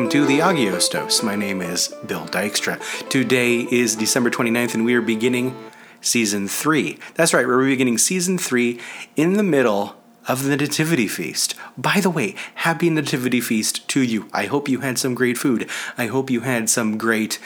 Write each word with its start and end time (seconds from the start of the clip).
welcome 0.00 0.18
to 0.18 0.24
the 0.24 0.38
Agios 0.38 0.90
Dose. 0.90 1.22
My 1.22 1.36
name 1.36 1.60
is 1.60 1.94
Bill 2.06 2.24
Dykstra. 2.24 2.80
Today 3.10 3.68
is 3.70 3.96
December 3.96 4.30
29th, 4.30 4.72
and 4.72 4.86
we 4.86 4.94
are 4.94 5.02
beginning 5.02 5.54
season 6.00 6.48
three. 6.48 6.98
That's 7.16 7.34
right, 7.34 7.46
we're 7.46 7.66
beginning 7.66 7.98
season 7.98 8.38
three 8.38 8.80
in 9.14 9.34
the 9.34 9.42
middle 9.42 9.96
of 10.26 10.44
the 10.44 10.56
Nativity 10.56 11.06
Feast. 11.06 11.54
By 11.76 12.00
the 12.00 12.08
way, 12.08 12.34
happy 12.54 12.88
Nativity 12.88 13.42
Feast 13.42 13.86
to 13.88 14.00
you. 14.00 14.26
I 14.32 14.46
hope 14.46 14.70
you 14.70 14.80
had 14.80 14.96
some 14.96 15.14
great 15.14 15.36
food. 15.36 15.68
I 15.98 16.06
hope 16.06 16.30
you 16.30 16.40
had 16.40 16.70
some 16.70 16.96
great 16.96 17.38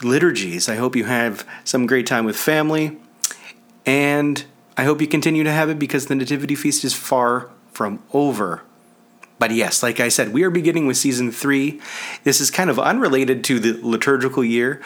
liturgies. 0.00 0.68
I 0.68 0.76
hope 0.76 0.94
you 0.94 1.06
have 1.06 1.44
some 1.64 1.84
great 1.84 2.06
time 2.06 2.24
with 2.24 2.36
family. 2.36 2.96
And 3.84 4.44
I 4.76 4.84
hope 4.84 5.00
you 5.00 5.08
continue 5.08 5.42
to 5.42 5.50
have 5.50 5.68
it 5.68 5.80
because 5.80 6.06
the 6.06 6.14
Nativity 6.14 6.54
Feast 6.54 6.84
is 6.84 6.94
far 6.94 7.50
from 7.72 8.00
over. 8.12 8.62
But 9.38 9.52
yes, 9.52 9.82
like 9.82 10.00
I 10.00 10.08
said, 10.08 10.32
we 10.32 10.42
are 10.42 10.50
beginning 10.50 10.86
with 10.86 10.96
season 10.96 11.30
three. 11.30 11.80
This 12.24 12.40
is 12.40 12.50
kind 12.50 12.70
of 12.70 12.78
unrelated 12.78 13.44
to 13.44 13.60
the 13.60 13.78
liturgical 13.86 14.44
year, 14.44 14.82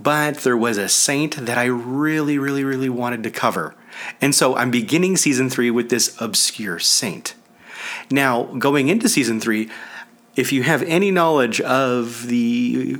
but 0.00 0.38
there 0.38 0.56
was 0.56 0.78
a 0.78 0.88
saint 0.88 1.36
that 1.36 1.58
I 1.58 1.66
really, 1.66 2.38
really, 2.38 2.64
really 2.64 2.88
wanted 2.88 3.22
to 3.24 3.30
cover. 3.30 3.74
And 4.20 4.34
so 4.34 4.56
I'm 4.56 4.70
beginning 4.70 5.16
season 5.16 5.50
three 5.50 5.70
with 5.70 5.90
this 5.90 6.18
obscure 6.20 6.78
saint. 6.78 7.34
Now, 8.10 8.44
going 8.44 8.88
into 8.88 9.08
season 9.08 9.40
three, 9.40 9.68
if 10.36 10.52
you 10.52 10.62
have 10.62 10.82
any 10.84 11.10
knowledge 11.10 11.60
of 11.60 12.28
the 12.28 12.96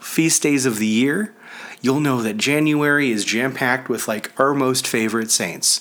feast 0.00 0.42
days 0.42 0.66
of 0.66 0.78
the 0.78 0.86
year, 0.86 1.32
you'll 1.80 2.00
know 2.00 2.22
that 2.22 2.36
January 2.36 3.10
is 3.10 3.24
jam 3.24 3.54
packed 3.54 3.88
with 3.88 4.08
like 4.08 4.32
our 4.40 4.54
most 4.54 4.86
favorite 4.86 5.30
saints. 5.30 5.80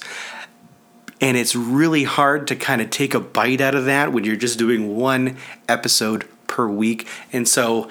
And 1.22 1.36
it's 1.36 1.56
really 1.56 2.04
hard 2.04 2.48
to 2.48 2.56
kind 2.56 2.82
of 2.82 2.90
take 2.90 3.14
a 3.14 3.20
bite 3.20 3.62
out 3.62 3.76
of 3.76 3.86
that 3.86 4.14
when 4.14 4.24
you're 4.24 4.36
just 4.36 4.58
doing 4.58 4.96
one 4.96 5.38
episode 5.68 6.28
per 6.48 6.68
week. 6.68 7.08
And 7.34 7.48
so 7.48 7.90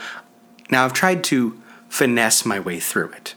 now 0.70 0.84
I've 0.84 0.94
tried 0.94 1.24
to 1.24 1.60
finesse 1.88 2.46
my 2.46 2.58
way 2.58 2.80
through 2.80 3.10
it. 3.12 3.34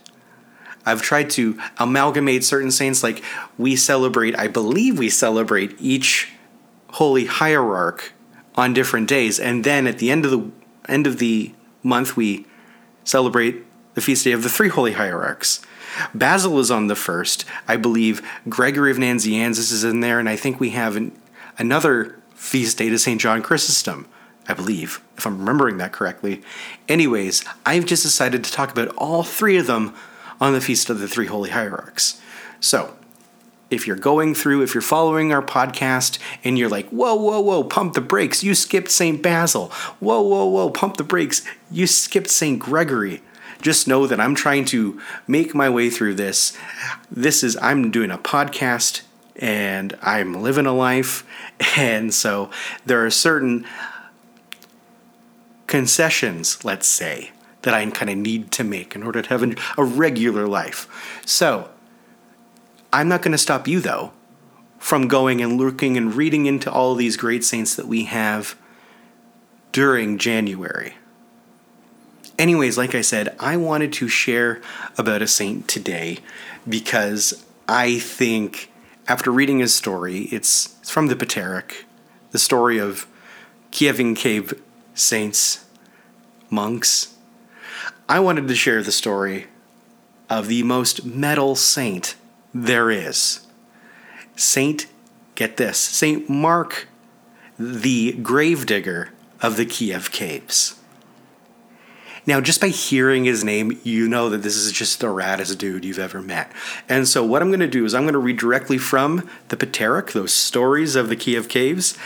I've 0.84 1.02
tried 1.02 1.30
to 1.30 1.58
amalgamate 1.78 2.44
certain 2.44 2.70
saints, 2.70 3.02
like 3.02 3.22
we 3.56 3.76
celebrate, 3.76 4.36
I 4.38 4.48
believe 4.48 4.98
we 4.98 5.10
celebrate 5.10 5.76
each 5.80 6.32
holy 6.90 7.26
hierarch 7.26 8.12
on 8.54 8.74
different 8.74 9.08
days, 9.08 9.38
and 9.38 9.64
then 9.64 9.86
at 9.86 9.98
the 9.98 10.10
end 10.10 10.24
of 10.24 10.30
the 10.30 10.50
end 10.88 11.06
of 11.06 11.18
the 11.18 11.54
month 11.82 12.16
we 12.16 12.46
celebrate 13.04 13.64
the 13.94 14.00
feast 14.00 14.24
day 14.24 14.32
of 14.32 14.42
the 14.42 14.48
three 14.48 14.68
holy 14.68 14.92
hierarchs. 14.92 15.60
Basil 16.14 16.58
is 16.58 16.70
on 16.70 16.86
the 16.86 16.96
first. 16.96 17.44
I 17.68 17.76
believe 17.76 18.22
Gregory 18.48 18.90
of 18.90 18.96
Nazianzus 18.98 19.72
is 19.72 19.84
in 19.84 20.00
there, 20.00 20.18
and 20.18 20.28
I 20.28 20.36
think 20.36 20.60
we 20.60 20.70
have 20.70 20.96
an, 20.96 21.12
another 21.58 22.18
feast 22.34 22.78
day 22.78 22.88
to 22.88 22.98
St. 22.98 23.20
John 23.20 23.42
Chrysostom, 23.42 24.06
I 24.48 24.54
believe, 24.54 25.02
if 25.16 25.26
I'm 25.26 25.38
remembering 25.38 25.78
that 25.78 25.92
correctly. 25.92 26.42
Anyways, 26.88 27.44
I've 27.64 27.86
just 27.86 28.02
decided 28.02 28.42
to 28.44 28.52
talk 28.52 28.70
about 28.70 28.88
all 28.96 29.22
three 29.22 29.56
of 29.56 29.66
them 29.66 29.94
on 30.40 30.52
the 30.52 30.60
Feast 30.60 30.90
of 30.90 30.98
the 30.98 31.08
Three 31.08 31.26
Holy 31.26 31.50
Hierarchs. 31.50 32.20
So, 32.58 32.96
if 33.70 33.86
you're 33.86 33.96
going 33.96 34.34
through, 34.34 34.62
if 34.62 34.74
you're 34.74 34.82
following 34.82 35.32
our 35.32 35.40
podcast 35.40 36.18
and 36.44 36.58
you're 36.58 36.68
like, 36.68 36.88
whoa, 36.90 37.14
whoa, 37.14 37.40
whoa, 37.40 37.64
pump 37.64 37.94
the 37.94 38.02
brakes, 38.02 38.44
you 38.44 38.54
skipped 38.54 38.90
St. 38.90 39.22
Basil. 39.22 39.68
Whoa, 39.98 40.20
whoa, 40.20 40.44
whoa, 40.44 40.68
pump 40.68 40.98
the 40.98 41.04
brakes, 41.04 41.42
you 41.70 41.86
skipped 41.86 42.28
St. 42.28 42.58
Gregory 42.58 43.22
just 43.62 43.88
know 43.88 44.06
that 44.06 44.20
I'm 44.20 44.34
trying 44.34 44.64
to 44.66 45.00
make 45.26 45.54
my 45.54 45.70
way 45.70 45.88
through 45.88 46.14
this. 46.14 46.56
This 47.10 47.42
is, 47.42 47.56
I'm 47.62 47.90
doing 47.90 48.10
a 48.10 48.18
podcast 48.18 49.02
and 49.36 49.96
I'm 50.02 50.42
living 50.42 50.66
a 50.66 50.72
life. 50.72 51.26
And 51.76 52.12
so 52.12 52.50
there 52.84 53.06
are 53.06 53.10
certain 53.10 53.64
concessions, 55.68 56.64
let's 56.64 56.88
say, 56.88 57.30
that 57.62 57.72
I 57.72 57.88
kind 57.90 58.10
of 58.10 58.18
need 58.18 58.50
to 58.52 58.64
make 58.64 58.94
in 58.96 59.02
order 59.04 59.22
to 59.22 59.28
have 59.28 59.56
a 59.78 59.84
regular 59.84 60.46
life. 60.48 61.20
So 61.24 61.70
I'm 62.92 63.08
not 63.08 63.22
going 63.22 63.32
to 63.32 63.38
stop 63.38 63.66
you, 63.68 63.80
though, 63.80 64.12
from 64.78 65.08
going 65.08 65.40
and 65.40 65.56
looking 65.56 65.96
and 65.96 66.14
reading 66.14 66.46
into 66.46 66.70
all 66.70 66.94
these 66.94 67.16
great 67.16 67.44
saints 67.44 67.76
that 67.76 67.86
we 67.86 68.04
have 68.04 68.56
during 69.70 70.18
January. 70.18 70.96
Anyways, 72.38 72.78
like 72.78 72.94
I 72.94 73.02
said, 73.02 73.36
I 73.38 73.56
wanted 73.56 73.92
to 73.94 74.08
share 74.08 74.60
about 74.96 75.22
a 75.22 75.26
saint 75.26 75.68
today 75.68 76.18
because 76.68 77.44
I 77.68 77.98
think 77.98 78.70
after 79.06 79.30
reading 79.30 79.58
his 79.58 79.74
story, 79.74 80.22
it's, 80.32 80.76
it's 80.80 80.90
from 80.90 81.08
the 81.08 81.16
Paterik, 81.16 81.84
the 82.30 82.38
story 82.38 82.78
of 82.78 83.06
Kievan 83.70 84.16
cave 84.16 84.60
saints, 84.94 85.64
monks. 86.50 87.14
I 88.08 88.20
wanted 88.20 88.48
to 88.48 88.54
share 88.54 88.82
the 88.82 88.92
story 88.92 89.46
of 90.28 90.48
the 90.48 90.62
most 90.62 91.04
metal 91.04 91.54
saint 91.54 92.14
there 92.54 92.90
is. 92.90 93.46
Saint, 94.36 94.86
get 95.34 95.56
this, 95.56 95.78
Saint 95.78 96.28
Mark, 96.28 96.88
the 97.58 98.12
gravedigger 98.12 99.10
of 99.40 99.56
the 99.56 99.66
Kiev 99.66 100.10
caves. 100.10 100.78
Now, 102.24 102.40
just 102.40 102.60
by 102.60 102.68
hearing 102.68 103.24
his 103.24 103.42
name, 103.42 103.80
you 103.82 104.08
know 104.08 104.28
that 104.28 104.42
this 104.42 104.54
is 104.54 104.70
just 104.70 105.00
the 105.00 105.08
raddest 105.08 105.58
dude 105.58 105.84
you've 105.84 105.98
ever 105.98 106.22
met. 106.22 106.52
And 106.88 107.08
so, 107.08 107.24
what 107.24 107.42
I'm 107.42 107.48
going 107.48 107.60
to 107.60 107.66
do 107.66 107.84
is 107.84 107.94
I'm 107.94 108.02
going 108.02 108.12
to 108.12 108.18
read 108.20 108.38
directly 108.38 108.78
from 108.78 109.28
the 109.48 109.56
Paterik, 109.56 110.12
those 110.12 110.32
stories 110.32 110.94
of 110.94 111.08
the 111.08 111.16
Kiev 111.16 111.48
Caves. 111.48 111.98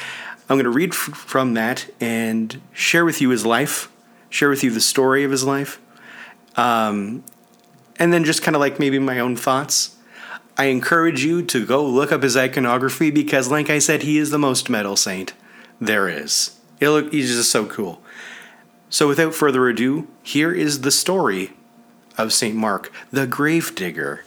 I'm 0.48 0.56
going 0.56 0.64
to 0.64 0.70
read 0.70 0.90
f- 0.90 0.96
from 0.96 1.54
that 1.54 1.88
and 2.00 2.60
share 2.72 3.04
with 3.04 3.20
you 3.20 3.28
his 3.28 3.44
life, 3.44 3.90
share 4.30 4.48
with 4.48 4.64
you 4.64 4.70
the 4.70 4.80
story 4.80 5.22
of 5.22 5.30
his 5.30 5.44
life, 5.44 5.80
um, 6.56 7.22
and 7.98 8.12
then 8.12 8.24
just 8.24 8.42
kind 8.42 8.54
of 8.54 8.60
like 8.60 8.78
maybe 8.78 8.98
my 8.98 9.18
own 9.18 9.36
thoughts. 9.36 9.96
I 10.56 10.66
encourage 10.66 11.22
you 11.22 11.42
to 11.42 11.66
go 11.66 11.84
look 11.84 12.10
up 12.10 12.22
his 12.22 12.36
iconography 12.36 13.10
because, 13.10 13.50
like 13.50 13.68
I 13.68 13.78
said, 13.78 14.02
he 14.02 14.16
is 14.16 14.30
the 14.30 14.38
most 14.38 14.70
metal 14.70 14.96
saint 14.96 15.34
there 15.78 16.08
is. 16.08 16.58
Look, 16.80 17.12
he's 17.12 17.34
just 17.34 17.50
so 17.50 17.66
cool. 17.66 18.02
So, 18.88 19.08
without 19.08 19.34
further 19.34 19.68
ado, 19.68 20.06
here 20.22 20.52
is 20.52 20.80
the 20.80 20.90
story 20.90 21.52
of 22.16 22.32
St. 22.32 22.54
Mark, 22.54 22.92
the 23.10 23.26
gravedigger 23.26 24.24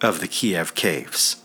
of 0.00 0.20
the 0.20 0.28
Kiev 0.28 0.74
caves. 0.74 1.36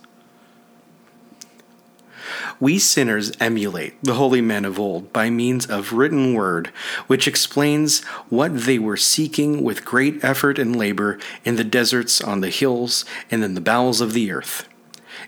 We 2.60 2.80
sinners 2.80 3.34
emulate 3.40 4.02
the 4.02 4.14
holy 4.14 4.42
men 4.42 4.66
of 4.66 4.80
old 4.80 5.12
by 5.12 5.30
means 5.30 5.66
of 5.66 5.94
written 5.94 6.34
word, 6.34 6.68
which 7.08 7.28
explains 7.28 8.04
what 8.30 8.62
they 8.62 8.80
were 8.80 8.98
seeking 8.98 9.62
with 9.62 9.86
great 9.86 10.24
effort 10.24 10.58
and 10.58 10.76
labor 10.76 11.20
in 11.44 11.58
the 11.58 11.64
deserts, 11.64 12.22
on 12.22 12.42
the 12.42 12.50
hills, 12.50 13.04
and 13.30 13.44
in 13.44 13.56
the 13.56 13.62
bowels 13.62 14.00
of 14.00 14.14
the 14.14 14.32
earth. 14.32 14.68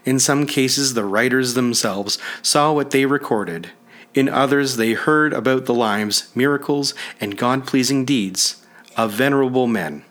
In 0.05 0.19
some 0.19 0.45
cases, 0.45 0.93
the 0.93 1.05
writers 1.05 1.53
themselves 1.53 2.17
saw 2.41 2.71
what 2.71 2.91
they 2.91 3.05
recorded, 3.05 3.71
in 4.17 4.27
others, 4.27 4.77
they 4.77 4.93
heard 4.93 5.31
about 5.31 5.65
the 5.65 5.73
lives, 5.75 6.29
miracles, 6.33 6.95
and 7.21 7.37
God 7.37 7.67
pleasing 7.67 8.03
deeds 8.03 8.65
of 8.97 9.11
venerable 9.11 9.67
men. 9.67 10.03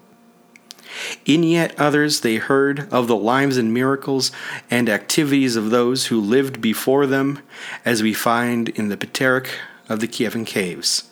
In 1.25 1.43
yet 1.43 1.77
others, 1.77 2.21
they 2.21 2.37
heard 2.37 2.89
of 2.93 3.09
the 3.09 3.17
lives 3.17 3.57
and 3.57 3.75
miracles 3.75 4.31
and 4.71 4.89
activities 4.89 5.57
of 5.57 5.71
those 5.71 6.07
who 6.07 6.21
lived 6.21 6.61
before 6.61 7.05
them, 7.05 7.41
as 7.85 8.01
we 8.01 8.15
find 8.15 8.69
in 8.69 8.91
the 8.91 8.97
Paterik 8.97 9.49
of 9.89 9.99
the 9.99 10.07
Kievan 10.07 10.47
Caves, 10.47 11.11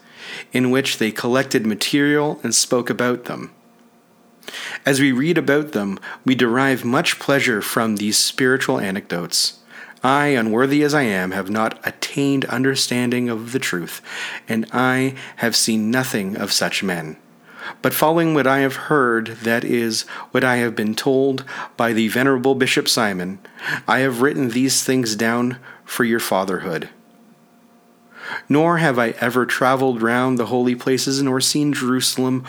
in 0.52 0.70
which 0.70 0.98
they 0.98 1.10
collected 1.10 1.66
material 1.66 2.38
and 2.44 2.54
spoke 2.54 2.88
about 2.88 3.24
them. 3.24 3.50
As 4.86 5.00
we 5.00 5.10
read 5.10 5.36
about 5.36 5.72
them, 5.72 5.98
we 6.24 6.36
derive 6.36 6.84
much 6.84 7.18
pleasure 7.18 7.60
from 7.60 7.96
these 7.96 8.16
spiritual 8.16 8.78
anecdotes. 8.78 9.58
I, 10.04 10.26
unworthy 10.26 10.82
as 10.82 10.92
I 10.92 11.02
am, 11.04 11.30
have 11.30 11.48
not 11.48 11.80
attained 11.86 12.44
understanding 12.44 13.30
of 13.30 13.52
the 13.52 13.58
truth, 13.58 14.02
and 14.46 14.66
I 14.70 15.14
have 15.36 15.56
seen 15.56 15.90
nothing 15.90 16.36
of 16.36 16.52
such 16.52 16.82
men. 16.82 17.16
But 17.80 17.94
following 17.94 18.34
what 18.34 18.46
I 18.46 18.58
have 18.58 18.76
heard, 18.76 19.28
that 19.44 19.64
is, 19.64 20.02
what 20.30 20.44
I 20.44 20.56
have 20.56 20.76
been 20.76 20.94
told 20.94 21.46
by 21.78 21.94
the 21.94 22.08
venerable 22.08 22.54
Bishop 22.54 22.86
Simon, 22.86 23.38
I 23.88 24.00
have 24.00 24.20
written 24.20 24.50
these 24.50 24.84
things 24.84 25.16
down 25.16 25.58
for 25.86 26.04
your 26.04 26.20
fatherhood. 26.20 26.90
Nor 28.46 28.78
have 28.78 28.98
I 28.98 29.10
ever 29.20 29.46
traveled 29.46 30.02
round 30.02 30.38
the 30.38 30.46
holy 30.46 30.74
places, 30.74 31.22
nor 31.22 31.40
seen 31.40 31.72
Jerusalem 31.72 32.44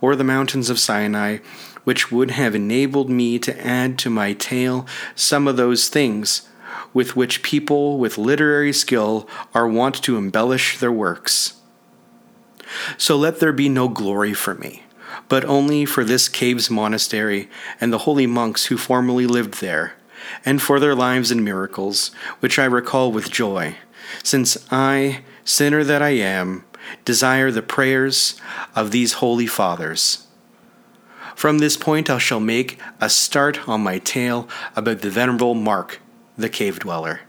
or 0.00 0.14
the 0.14 0.22
mountains 0.22 0.70
of 0.70 0.78
Sinai, 0.78 1.38
which 1.82 2.12
would 2.12 2.30
have 2.30 2.54
enabled 2.54 3.10
me 3.10 3.40
to 3.40 3.66
add 3.66 3.98
to 3.98 4.10
my 4.10 4.32
tale 4.32 4.86
some 5.16 5.48
of 5.48 5.56
those 5.56 5.88
things 5.88 6.48
with 6.92 7.16
which 7.16 7.42
people 7.42 7.98
with 7.98 8.18
literary 8.18 8.72
skill 8.72 9.28
are 9.54 9.68
wont 9.68 10.02
to 10.02 10.16
embellish 10.16 10.78
their 10.78 10.92
works. 10.92 11.54
So 12.96 13.16
let 13.16 13.40
there 13.40 13.52
be 13.52 13.68
no 13.68 13.88
glory 13.88 14.34
for 14.34 14.54
me, 14.54 14.82
but 15.28 15.44
only 15.44 15.84
for 15.84 16.04
this 16.04 16.28
cave's 16.28 16.70
monastery 16.70 17.48
and 17.80 17.92
the 17.92 17.98
holy 17.98 18.26
monks 18.26 18.66
who 18.66 18.76
formerly 18.76 19.26
lived 19.26 19.60
there, 19.60 19.94
and 20.44 20.60
for 20.60 20.78
their 20.78 20.94
lives 20.94 21.30
and 21.30 21.44
miracles, 21.44 22.10
which 22.40 22.58
I 22.58 22.64
recall 22.64 23.10
with 23.10 23.30
joy, 23.30 23.76
since 24.22 24.56
I, 24.70 25.22
sinner 25.44 25.84
that 25.84 26.02
I 26.02 26.10
am, 26.10 26.64
desire 27.04 27.50
the 27.50 27.62
prayers 27.62 28.40
of 28.74 28.90
these 28.90 29.14
holy 29.14 29.46
fathers. 29.46 30.26
From 31.34 31.58
this 31.58 31.76
point, 31.76 32.10
I 32.10 32.18
shall 32.18 32.40
make 32.40 32.78
a 33.00 33.08
start 33.08 33.68
on 33.68 33.82
my 33.82 33.98
tale 33.98 34.48
about 34.76 35.00
the 35.00 35.10
Venerable 35.10 35.54
Mark, 35.54 36.00
the 36.40 36.48
cave 36.48 36.80
dweller. 36.80 37.20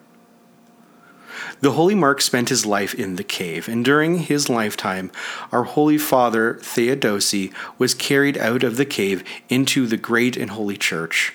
The 1.61 1.73
Holy 1.73 1.95
Mark 1.95 2.21
spent 2.21 2.49
his 2.49 2.65
life 2.65 2.93
in 2.95 3.15
the 3.15 3.23
cave, 3.23 3.67
and 3.67 3.85
during 3.85 4.19
his 4.19 4.49
lifetime, 4.49 5.11
our 5.51 5.63
Holy 5.63 5.97
Father 5.97 6.55
Theodosi 6.55 7.53
was 7.77 7.93
carried 7.93 8.37
out 8.37 8.63
of 8.63 8.77
the 8.77 8.85
cave 8.85 9.23
into 9.47 9.85
the 9.85 9.97
great 9.97 10.35
and 10.35 10.51
holy 10.51 10.77
church. 10.77 11.33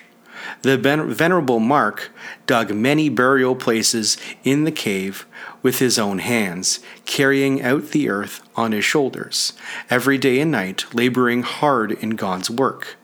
The 0.61 0.77
Venerable 0.77 1.59
Mark 1.59 2.11
dug 2.45 2.73
many 2.73 3.09
burial 3.09 3.55
places 3.55 4.17
in 4.43 4.65
the 4.65 4.71
cave 4.71 5.25
with 5.61 5.79
his 5.79 5.97
own 5.97 6.19
hands, 6.19 6.79
carrying 7.05 7.61
out 7.61 7.89
the 7.91 8.09
earth 8.09 8.41
on 8.55 8.71
his 8.71 8.85
shoulders, 8.85 9.53
every 9.89 10.17
day 10.17 10.39
and 10.39 10.51
night, 10.51 10.93
laboring 10.93 11.43
hard 11.43 11.91
in 11.91 12.11
God's 12.11 12.49
work. 12.49 12.97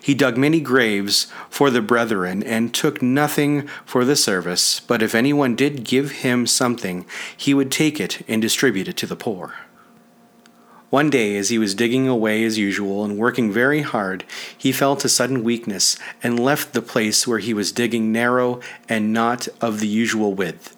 He 0.00 0.14
dug 0.14 0.36
many 0.36 0.60
graves 0.60 1.26
for 1.48 1.70
the 1.70 1.82
brethren 1.82 2.42
and 2.42 2.74
took 2.74 3.00
nothing 3.00 3.68
for 3.84 4.04
the 4.04 4.16
service, 4.16 4.80
but 4.80 5.02
if 5.02 5.14
anyone 5.14 5.56
did 5.56 5.84
give 5.84 6.10
him 6.10 6.46
something, 6.46 7.06
he 7.36 7.54
would 7.54 7.70
take 7.70 8.00
it 8.00 8.24
and 8.28 8.42
distribute 8.42 8.88
it 8.88 8.96
to 8.98 9.06
the 9.06 9.16
poor. 9.16 9.54
One 10.90 11.08
day, 11.08 11.36
as 11.36 11.50
he 11.50 11.58
was 11.58 11.76
digging 11.76 12.08
away 12.08 12.42
as 12.42 12.58
usual 12.58 13.04
and 13.04 13.16
working 13.16 13.52
very 13.52 13.82
hard, 13.82 14.24
he 14.58 14.72
felt 14.72 15.04
a 15.04 15.08
sudden 15.08 15.44
weakness 15.44 15.96
and 16.20 16.38
left 16.38 16.72
the 16.72 16.82
place 16.82 17.28
where 17.28 17.38
he 17.38 17.54
was 17.54 17.70
digging 17.70 18.10
narrow 18.10 18.58
and 18.88 19.12
not 19.12 19.46
of 19.60 19.78
the 19.78 19.86
usual 19.86 20.34
width. 20.34 20.76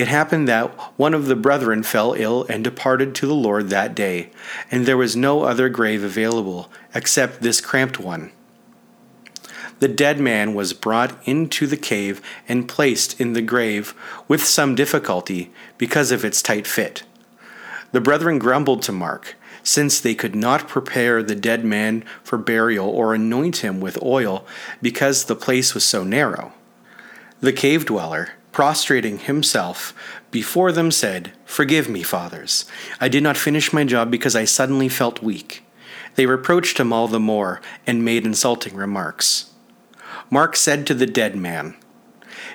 It 0.00 0.08
happened 0.08 0.48
that 0.48 0.70
one 0.96 1.12
of 1.12 1.26
the 1.26 1.36
brethren 1.36 1.82
fell 1.82 2.14
ill 2.14 2.46
and 2.48 2.64
departed 2.64 3.14
to 3.16 3.26
the 3.26 3.34
Lord 3.34 3.68
that 3.68 3.94
day, 3.94 4.30
and 4.70 4.86
there 4.86 4.96
was 4.96 5.14
no 5.14 5.42
other 5.42 5.68
grave 5.68 6.02
available 6.02 6.72
except 6.94 7.42
this 7.42 7.60
cramped 7.60 8.00
one. 8.00 8.32
The 9.80 9.88
dead 9.88 10.18
man 10.18 10.54
was 10.54 10.72
brought 10.72 11.22
into 11.28 11.66
the 11.66 11.76
cave 11.76 12.22
and 12.48 12.66
placed 12.66 13.20
in 13.20 13.34
the 13.34 13.42
grave 13.42 13.92
with 14.26 14.42
some 14.42 14.74
difficulty 14.74 15.52
because 15.76 16.10
of 16.10 16.24
its 16.24 16.40
tight 16.40 16.66
fit. 16.66 17.02
The 17.92 18.00
brethren 18.00 18.38
grumbled 18.38 18.80
to 18.84 18.92
Mark, 18.92 19.36
since 19.62 20.00
they 20.00 20.14
could 20.14 20.34
not 20.34 20.66
prepare 20.66 21.22
the 21.22 21.34
dead 21.34 21.62
man 21.62 22.04
for 22.24 22.38
burial 22.38 22.88
or 22.88 23.12
anoint 23.12 23.58
him 23.58 23.82
with 23.82 24.02
oil 24.02 24.46
because 24.80 25.26
the 25.26 25.36
place 25.36 25.74
was 25.74 25.84
so 25.84 26.04
narrow. 26.04 26.54
The 27.40 27.52
cave 27.52 27.84
dweller, 27.84 28.30
prostrating 28.52 29.18
himself 29.18 29.94
before 30.30 30.72
them, 30.72 30.90
said, 30.90 31.32
Forgive 31.44 31.88
me, 31.88 32.02
fathers. 32.02 32.64
I 33.00 33.08
did 33.08 33.22
not 33.22 33.36
finish 33.36 33.72
my 33.72 33.84
job 33.84 34.10
because 34.10 34.36
I 34.36 34.44
suddenly 34.44 34.88
felt 34.88 35.22
weak. 35.22 35.64
They 36.14 36.26
reproached 36.26 36.78
him 36.78 36.92
all 36.92 37.08
the 37.08 37.20
more 37.20 37.60
and 37.86 38.04
made 38.04 38.26
insulting 38.26 38.74
remarks. 38.74 39.52
Mark 40.30 40.56
said 40.56 40.86
to 40.86 40.94
the 40.94 41.06
dead 41.06 41.36
man, 41.36 41.76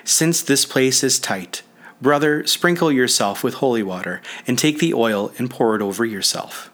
Since 0.04 0.42
this 0.42 0.64
place 0.64 1.02
is 1.02 1.18
tight, 1.18 1.62
Brother, 2.00 2.46
sprinkle 2.46 2.92
yourself 2.92 3.42
with 3.42 3.54
holy 3.54 3.82
water, 3.82 4.20
and 4.46 4.58
take 4.58 4.78
the 4.78 4.92
oil 4.92 5.32
and 5.38 5.50
pour 5.50 5.74
it 5.74 5.82
over 5.82 6.04
yourself. 6.04 6.70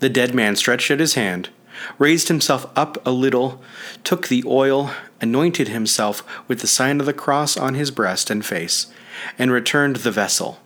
The 0.00 0.08
dead 0.08 0.34
man 0.34 0.56
stretched 0.56 0.90
out 0.90 1.00
his 1.00 1.14
hand, 1.14 1.50
raised 1.98 2.28
himself 2.28 2.66
up 2.76 3.04
a 3.06 3.10
little, 3.10 3.62
took 4.02 4.28
the 4.28 4.42
oil, 4.46 4.90
anointed 5.24 5.68
himself 5.68 6.22
with 6.46 6.60
the 6.60 6.66
sign 6.68 7.00
of 7.00 7.06
the 7.06 7.12
cross 7.12 7.56
on 7.56 7.74
his 7.74 7.90
breast 7.90 8.30
and 8.30 8.44
face, 8.44 8.86
and 9.38 9.50
returned 9.50 9.96
the 9.96 10.10
vessel. 10.12 10.60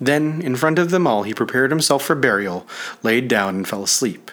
Then, 0.00 0.42
in 0.42 0.54
front 0.54 0.78
of 0.78 0.90
them 0.90 1.06
all, 1.06 1.24
he 1.24 1.32
prepared 1.32 1.70
himself 1.70 2.04
for 2.04 2.14
burial, 2.14 2.66
laid 3.02 3.26
down, 3.26 3.56
and 3.56 3.66
fell 3.66 3.82
asleep. 3.82 4.30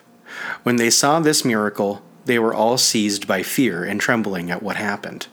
When 0.64 0.76
they 0.76 0.90
saw 0.90 1.20
this 1.20 1.46
miracle, 1.46 2.04
they 2.26 2.38
were 2.38 2.54
all 2.54 2.78
seized 2.78 3.26
by 3.26 3.42
fear 3.42 3.84
and 3.84 4.02
trembling 4.02 4.52
at 4.52 4.62
what 4.62 4.76
happened. 4.76 5.28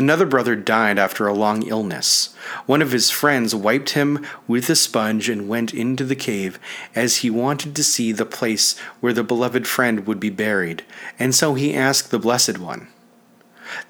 Another 0.00 0.24
brother 0.24 0.56
died 0.56 0.98
after 0.98 1.26
a 1.26 1.34
long 1.34 1.62
illness. 1.64 2.34
One 2.64 2.80
of 2.80 2.92
his 2.92 3.10
friends 3.10 3.54
wiped 3.54 3.90
him 3.90 4.24
with 4.48 4.70
a 4.70 4.74
sponge 4.74 5.28
and 5.28 5.46
went 5.46 5.74
into 5.74 6.04
the 6.04 6.16
cave, 6.16 6.58
as 6.94 7.18
he 7.18 7.28
wanted 7.28 7.76
to 7.76 7.84
see 7.84 8.10
the 8.10 8.24
place 8.24 8.78
where 9.00 9.12
the 9.12 9.22
beloved 9.22 9.66
friend 9.66 10.06
would 10.06 10.18
be 10.18 10.30
buried, 10.30 10.86
and 11.18 11.34
so 11.34 11.52
he 11.52 11.74
asked 11.74 12.10
the 12.10 12.18
Blessed 12.18 12.56
One. 12.56 12.88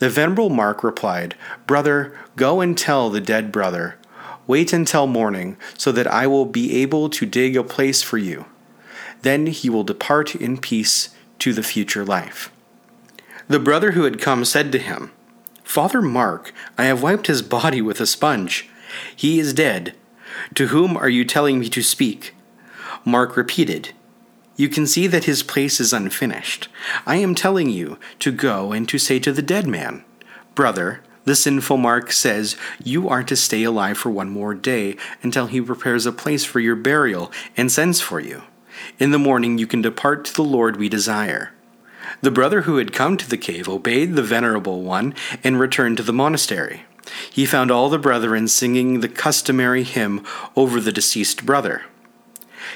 The 0.01 0.11
Venerable 0.11 0.51
Mark 0.51 0.83
replied, 0.83 1.37
Brother, 1.69 2.13
go 2.35 2.61
and 2.61 2.77
tell 2.77 3.09
the 3.09 3.21
dead 3.21 3.53
brother, 3.53 3.95
Wait 4.49 4.73
until 4.73 5.07
morning, 5.07 5.57
so 5.79 5.93
that 5.93 6.09
I 6.09 6.27
will 6.27 6.45
be 6.45 6.83
able 6.83 7.09
to 7.11 7.25
dig 7.25 7.57
a 7.57 7.63
place 7.63 8.03
for 8.03 8.19
you. 8.19 8.47
Then 9.23 9.47
he 9.47 9.71
will 9.71 9.85
depart 9.85 10.35
in 10.35 10.59
peace 10.59 11.11
to 11.39 11.53
the 11.53 11.63
future 11.63 12.05
life. 12.05 12.51
The 13.47 13.61
brother 13.61 13.93
who 13.93 14.03
had 14.03 14.21
come 14.21 14.45
said 14.45 14.73
to 14.73 14.79
him, 14.81 15.13
Father 15.71 16.03
Mark, 16.03 16.53
I 16.77 16.87
have 16.87 17.01
wiped 17.01 17.29
his 17.29 17.43
body 17.43 17.81
with 17.81 18.01
a 18.01 18.05
sponge. 18.07 18.69
He 19.15 19.39
is 19.39 19.55
dead. 19.55 19.95
To 20.57 20.67
whom 20.67 20.97
are 20.97 21.09
you 21.09 21.25
telling 21.25 21.61
me 21.61 21.69
to 21.69 21.81
speak? 21.81 22.35
Mark 23.05 23.37
repeated, 23.37 23.91
You 24.57 24.69
can 24.69 24.85
see 24.85 25.07
that 25.07 25.27
his 25.27 25.45
place 25.45 25.79
is 25.79 25.93
unfinished. 25.93 26.67
I 27.07 27.19
am 27.19 27.37
telling 27.37 27.71
you 27.71 28.01
to 28.19 28.33
go 28.33 28.73
and 28.73 28.89
to 28.89 28.99
say 28.99 29.21
to 29.21 29.31
the 29.31 29.43
dead 29.43 29.69
man, 29.69 30.05
Brother, 30.57 31.05
the 31.25 31.37
sinful 31.37 31.77
Mark 31.77 32.11
says 32.11 32.57
you 32.83 33.09
are 33.09 33.23
to 33.23 33.37
stay 33.37 33.63
alive 33.63 33.97
for 33.97 34.11
one 34.11 34.29
more 34.29 34.55
day 34.55 34.97
until 35.23 35.47
he 35.47 35.61
prepares 35.61 36.05
a 36.05 36.11
place 36.11 36.45
for 36.45 36.59
your 36.59 36.75
burial 36.75 37.31
and 37.57 37.71
sends 37.71 38.01
for 38.01 38.19
you. 38.19 38.43
In 38.99 39.13
the 39.13 39.21
morning 39.21 39.57
you 39.57 39.69
can 39.69 39.83
depart 39.83 40.25
to 40.25 40.35
the 40.35 40.43
Lord 40.43 40.79
we 40.79 40.89
desire. 40.89 41.53
The 42.23 42.31
brother 42.31 42.63
who 42.63 42.77
had 42.77 42.93
come 42.93 43.17
to 43.17 43.29
the 43.29 43.39
cave 43.39 43.69
obeyed 43.69 44.15
the 44.15 44.23
venerable 44.23 44.83
one 44.83 45.15
and 45.43 45.59
returned 45.59 45.97
to 45.97 46.03
the 46.03 46.13
monastery. 46.13 46.85
He 47.31 47.47
found 47.47 47.71
all 47.71 47.89
the 47.89 47.99
brethren 47.99 48.47
singing 48.49 49.01
the 49.01 49.09
customary 49.09 49.83
hymn 49.83 50.25
over 50.55 50.81
the 50.81 50.93
deceased 50.93 51.47
brother. 51.47 51.83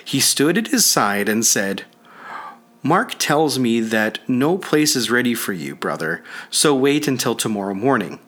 He 0.04 0.20
stood 0.20 0.56
at 0.56 0.68
his 0.68 0.86
side 0.86 1.28
and 1.28 1.44
said, 1.44 1.84
Mark 2.82 3.14
tells 3.18 3.58
me 3.58 3.80
that 3.80 4.18
no 4.28 4.58
place 4.58 4.94
is 4.94 5.10
ready 5.10 5.34
for 5.34 5.52
you, 5.52 5.74
brother, 5.74 6.22
so 6.50 6.74
wait 6.74 7.08
until 7.08 7.34
tomorrow 7.34 7.74
morning. 7.74 8.18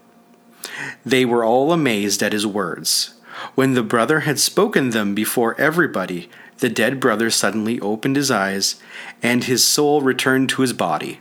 They 1.04 1.24
were 1.24 1.44
all 1.44 1.72
amazed 1.72 2.22
at 2.22 2.32
his 2.32 2.46
words. 2.46 3.14
When 3.54 3.74
the 3.74 3.82
brother 3.82 4.20
had 4.20 4.38
spoken 4.38 4.90
them 4.90 5.14
before 5.14 5.60
everybody, 5.60 6.30
the 6.58 6.68
dead 6.68 7.00
brother 7.00 7.30
suddenly 7.30 7.78
opened 7.80 8.16
his 8.16 8.30
eyes, 8.30 8.76
and 9.22 9.44
his 9.44 9.64
soul 9.64 10.00
returned 10.00 10.48
to 10.50 10.62
his 10.62 10.72
body. 10.72 11.20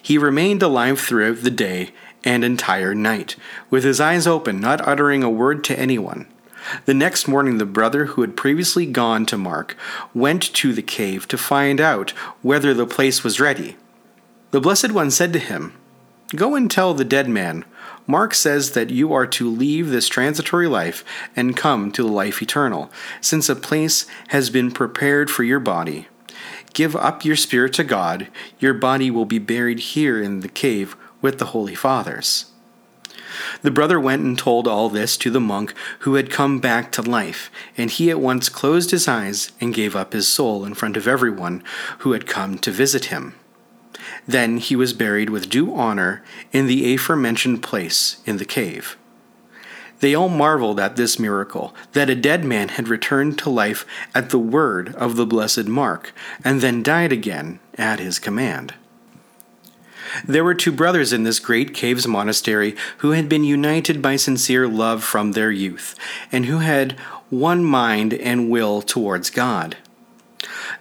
He 0.00 0.18
remained 0.18 0.62
alive 0.62 1.00
throughout 1.00 1.42
the 1.42 1.50
day 1.50 1.90
and 2.24 2.44
entire 2.44 2.94
night, 2.94 3.36
with 3.70 3.84
his 3.84 4.00
eyes 4.00 4.26
open, 4.26 4.60
not 4.60 4.86
uttering 4.86 5.22
a 5.22 5.30
word 5.30 5.64
to 5.64 5.78
anyone. 5.78 6.26
The 6.84 6.94
next 6.94 7.26
morning, 7.26 7.58
the 7.58 7.66
brother 7.66 8.06
who 8.06 8.20
had 8.20 8.36
previously 8.36 8.86
gone 8.86 9.24
to 9.26 9.38
Mark 9.38 9.76
went 10.14 10.42
to 10.54 10.72
the 10.72 10.82
cave 10.82 11.26
to 11.28 11.38
find 11.38 11.80
out 11.80 12.10
whether 12.42 12.74
the 12.74 12.86
place 12.86 13.24
was 13.24 13.40
ready. 13.40 13.76
The 14.50 14.60
Blessed 14.60 14.92
One 14.92 15.10
said 15.10 15.32
to 15.32 15.38
him, 15.38 15.72
Go 16.36 16.54
and 16.54 16.70
tell 16.70 16.94
the 16.94 17.04
dead 17.04 17.28
man, 17.28 17.64
Mark 18.06 18.34
says 18.34 18.72
that 18.72 18.90
you 18.90 19.12
are 19.12 19.26
to 19.26 19.48
leave 19.48 19.90
this 19.90 20.08
transitory 20.08 20.66
life 20.66 21.04
and 21.36 21.56
come 21.56 21.92
to 21.92 22.02
the 22.02 22.12
life 22.12 22.42
eternal, 22.42 22.90
since 23.20 23.48
a 23.48 23.56
place 23.56 24.06
has 24.28 24.50
been 24.50 24.70
prepared 24.70 25.30
for 25.30 25.44
your 25.44 25.60
body. 25.60 26.08
Give 26.72 26.94
up 26.96 27.24
your 27.24 27.36
spirit 27.36 27.72
to 27.74 27.84
God, 27.84 28.28
your 28.58 28.74
body 28.74 29.10
will 29.10 29.24
be 29.24 29.38
buried 29.38 29.80
here 29.80 30.22
in 30.22 30.40
the 30.40 30.48
cave 30.48 30.96
with 31.20 31.38
the 31.38 31.46
Holy 31.46 31.74
Fathers. 31.74 32.46
The 33.62 33.70
brother 33.70 33.98
went 33.98 34.22
and 34.22 34.38
told 34.38 34.66
all 34.66 34.88
this 34.88 35.16
to 35.18 35.30
the 35.30 35.40
monk 35.40 35.74
who 36.00 36.14
had 36.14 36.30
come 36.30 36.58
back 36.58 36.92
to 36.92 37.02
life, 37.02 37.50
and 37.76 37.90
he 37.90 38.10
at 38.10 38.20
once 38.20 38.48
closed 38.48 38.90
his 38.90 39.08
eyes 39.08 39.52
and 39.60 39.74
gave 39.74 39.96
up 39.96 40.12
his 40.12 40.28
soul 40.28 40.64
in 40.64 40.74
front 40.74 40.96
of 40.96 41.08
everyone 41.08 41.62
who 41.98 42.12
had 42.12 42.26
come 42.26 42.58
to 42.58 42.70
visit 42.70 43.06
him. 43.06 43.34
Then 44.30 44.58
he 44.58 44.76
was 44.76 44.92
buried 44.92 45.28
with 45.28 45.50
due 45.50 45.74
honor 45.74 46.22
in 46.52 46.68
the 46.68 46.94
aforementioned 46.94 47.64
place 47.64 48.18
in 48.24 48.36
the 48.36 48.44
cave. 48.44 48.96
They 49.98 50.14
all 50.14 50.28
marveled 50.28 50.78
at 50.78 50.94
this 50.94 51.18
miracle, 51.18 51.74
that 51.94 52.08
a 52.08 52.14
dead 52.14 52.44
man 52.44 52.68
had 52.68 52.86
returned 52.86 53.38
to 53.38 53.50
life 53.50 53.84
at 54.14 54.30
the 54.30 54.38
word 54.38 54.94
of 54.94 55.16
the 55.16 55.26
blessed 55.26 55.66
Mark, 55.66 56.12
and 56.44 56.60
then 56.60 56.84
died 56.84 57.10
again 57.10 57.58
at 57.74 57.98
his 57.98 58.20
command. 58.20 58.74
There 60.24 60.44
were 60.44 60.54
two 60.54 60.72
brothers 60.72 61.12
in 61.12 61.24
this 61.24 61.40
great 61.40 61.74
caves 61.74 62.06
monastery 62.06 62.76
who 62.98 63.10
had 63.10 63.28
been 63.28 63.42
united 63.42 64.00
by 64.00 64.14
sincere 64.14 64.68
love 64.68 65.02
from 65.02 65.32
their 65.32 65.50
youth, 65.50 65.96
and 66.30 66.46
who 66.46 66.58
had 66.58 66.92
one 67.30 67.64
mind 67.64 68.14
and 68.14 68.48
will 68.48 68.80
towards 68.80 69.28
God. 69.28 69.76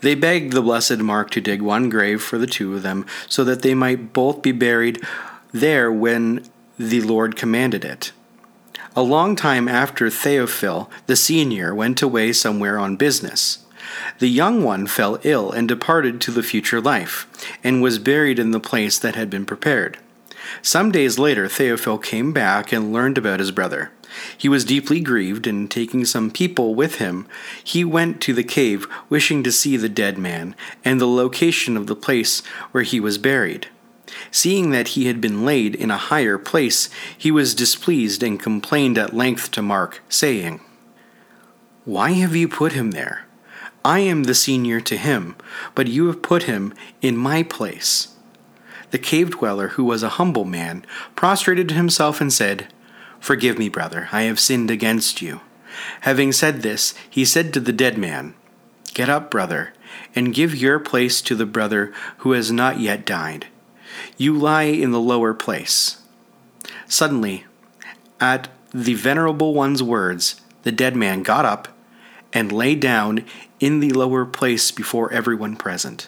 They 0.01 0.15
begged 0.15 0.53
the 0.53 0.61
blessed 0.61 0.99
Mark 0.99 1.29
to 1.31 1.41
dig 1.41 1.61
one 1.61 1.89
grave 1.89 2.21
for 2.21 2.37
the 2.37 2.47
two 2.47 2.75
of 2.75 2.83
them, 2.83 3.05
so 3.27 3.43
that 3.43 3.61
they 3.61 3.73
might 3.73 4.13
both 4.13 4.41
be 4.41 4.51
buried 4.51 5.01
there 5.51 5.91
when 5.91 6.45
the 6.77 7.01
Lord 7.01 7.35
commanded 7.35 7.83
it. 7.83 8.11
A 8.95 9.01
long 9.03 9.35
time 9.35 9.67
after 9.67 10.07
Theophil, 10.07 10.89
the 11.05 11.15
senior, 11.15 11.75
went 11.75 12.01
away 12.01 12.33
somewhere 12.33 12.79
on 12.79 12.95
business. 12.95 13.59
The 14.19 14.29
young 14.29 14.63
one 14.63 14.87
fell 14.87 15.19
ill 15.23 15.51
and 15.51 15.67
departed 15.67 16.21
to 16.21 16.31
the 16.31 16.43
future 16.43 16.81
life, 16.81 17.27
and 17.63 17.81
was 17.81 17.99
buried 17.99 18.39
in 18.39 18.51
the 18.51 18.59
place 18.59 18.97
that 18.99 19.15
had 19.15 19.29
been 19.29 19.45
prepared. 19.45 19.97
Some 20.61 20.91
days 20.91 21.19
later, 21.19 21.47
Theophil 21.47 22.01
came 22.01 22.33
back 22.33 22.71
and 22.71 22.91
learned 22.91 23.17
about 23.17 23.39
his 23.39 23.51
brother. 23.51 23.91
He 24.37 24.49
was 24.49 24.65
deeply 24.65 24.99
grieved, 24.99 25.47
and 25.47 25.69
taking 25.69 26.05
some 26.05 26.31
people 26.31 26.75
with 26.75 26.95
him, 26.95 27.27
he 27.63 27.83
went 27.83 28.21
to 28.21 28.33
the 28.33 28.43
cave, 28.43 28.87
wishing 29.09 29.43
to 29.43 29.51
see 29.51 29.77
the 29.77 29.89
dead 29.89 30.17
man 30.17 30.55
and 30.83 30.99
the 30.99 31.07
location 31.07 31.77
of 31.77 31.87
the 31.87 31.95
place 31.95 32.43
where 32.71 32.83
he 32.83 32.99
was 32.99 33.17
buried. 33.17 33.67
Seeing 34.31 34.71
that 34.71 34.89
he 34.89 35.05
had 35.05 35.21
been 35.21 35.45
laid 35.45 35.75
in 35.75 35.91
a 35.91 35.97
higher 35.97 36.37
place, 36.37 36.89
he 37.17 37.31
was 37.31 37.55
displeased 37.55 38.23
and 38.23 38.39
complained 38.39 38.97
at 38.97 39.13
length 39.13 39.51
to 39.51 39.61
Mark, 39.61 40.01
saying, 40.09 40.61
Why 41.85 42.11
have 42.11 42.35
you 42.35 42.47
put 42.47 42.73
him 42.73 42.91
there? 42.91 43.25
I 43.85 43.99
am 43.99 44.23
the 44.23 44.35
senior 44.35 44.81
to 44.81 44.97
him, 44.97 45.35
but 45.73 45.87
you 45.87 46.07
have 46.07 46.21
put 46.21 46.43
him 46.43 46.73
in 47.01 47.15
my 47.15 47.43
place. 47.43 48.09
The 48.91 48.97
cave 48.97 49.31
dweller, 49.31 49.69
who 49.69 49.83
was 49.83 50.03
a 50.03 50.09
humble 50.09 50.45
man, 50.45 50.85
prostrated 51.15 51.71
himself 51.71 52.19
and 52.19 52.33
said, 52.33 52.67
Forgive 53.19 53.57
me, 53.57 53.69
brother, 53.69 54.09
I 54.11 54.23
have 54.23 54.39
sinned 54.39 54.71
against 54.71 55.21
you. 55.21 55.41
Having 56.01 56.31
said 56.33 56.61
this, 56.61 56.93
he 57.09 57.25
said 57.25 57.53
to 57.53 57.59
the 57.59 57.73
dead 57.73 57.97
man, 57.97 58.33
Get 58.93 59.09
up, 59.09 59.29
brother, 59.29 59.73
and 60.15 60.33
give 60.33 60.55
your 60.55 60.79
place 60.79 61.21
to 61.21 61.35
the 61.35 61.45
brother 61.45 61.93
who 62.17 62.31
has 62.31 62.51
not 62.51 62.79
yet 62.79 63.05
died. 63.05 63.47
You 64.17 64.37
lie 64.37 64.63
in 64.63 64.91
the 64.91 64.99
lower 64.99 65.33
place. 65.33 66.01
Suddenly, 66.87 67.45
at 68.19 68.49
the 68.73 68.93
venerable 68.93 69.53
one's 69.53 69.83
words, 69.83 70.41
the 70.63 70.71
dead 70.71 70.95
man 70.95 71.23
got 71.23 71.45
up 71.45 71.67
and 72.33 72.51
lay 72.51 72.75
down 72.75 73.25
in 73.59 73.79
the 73.79 73.91
lower 73.91 74.25
place 74.25 74.71
before 74.71 75.11
everyone 75.11 75.55
present. 75.55 76.07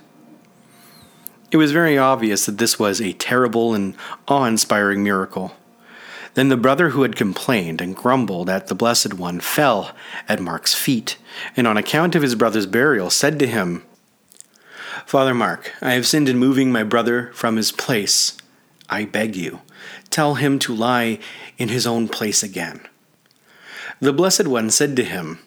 It 1.52 1.58
was 1.58 1.72
very 1.72 1.98
obvious 1.98 2.46
that 2.46 2.58
this 2.58 2.80
was 2.80 3.02
a 3.02 3.14
terrible 3.14 3.74
and 3.74 3.96
awe 4.28 4.46
inspiring 4.46 5.04
miracle. 5.04 5.54
Then 6.34 6.50
the 6.50 6.58
brother 6.58 6.90
who 6.90 7.02
had 7.02 7.16
complained 7.16 7.82
and 7.82 7.96
grumbled 7.96 8.50
at 8.50 8.68
the 8.68 8.76
Blessed 8.76 9.16
One 9.16 9.40
fell 9.40 9.94
at 10.30 10.40
Mark's 10.40 10.74
feet, 10.74 11.18
and 11.58 11.68
on 11.68 11.78
account 11.78 12.16
of 12.16 12.22
his 12.22 12.36
brother's 12.36 12.66
burial 12.66 13.10
said 13.10 13.38
to 13.40 13.48
him, 13.48 13.84
Father 15.06 15.34
Mark, 15.34 15.74
I 15.82 15.94
have 15.94 16.08
sinned 16.08 16.30
in 16.30 16.38
moving 16.38 16.72
my 16.72 16.84
brother 16.84 17.32
from 17.34 17.58
his 17.58 17.72
place. 17.72 18.38
I 18.90 19.06
beg 19.06 19.36
you, 19.36 19.62
tell 20.10 20.36
him 20.36 20.58
to 20.60 20.76
lie 20.76 21.20
in 21.58 21.70
his 21.70 21.86
own 21.86 22.08
place 22.08 22.44
again. 22.44 22.82
The 24.00 24.14
Blessed 24.14 24.48
One 24.48 24.70
said 24.70 24.96
to 24.96 25.04
him, 25.04 25.40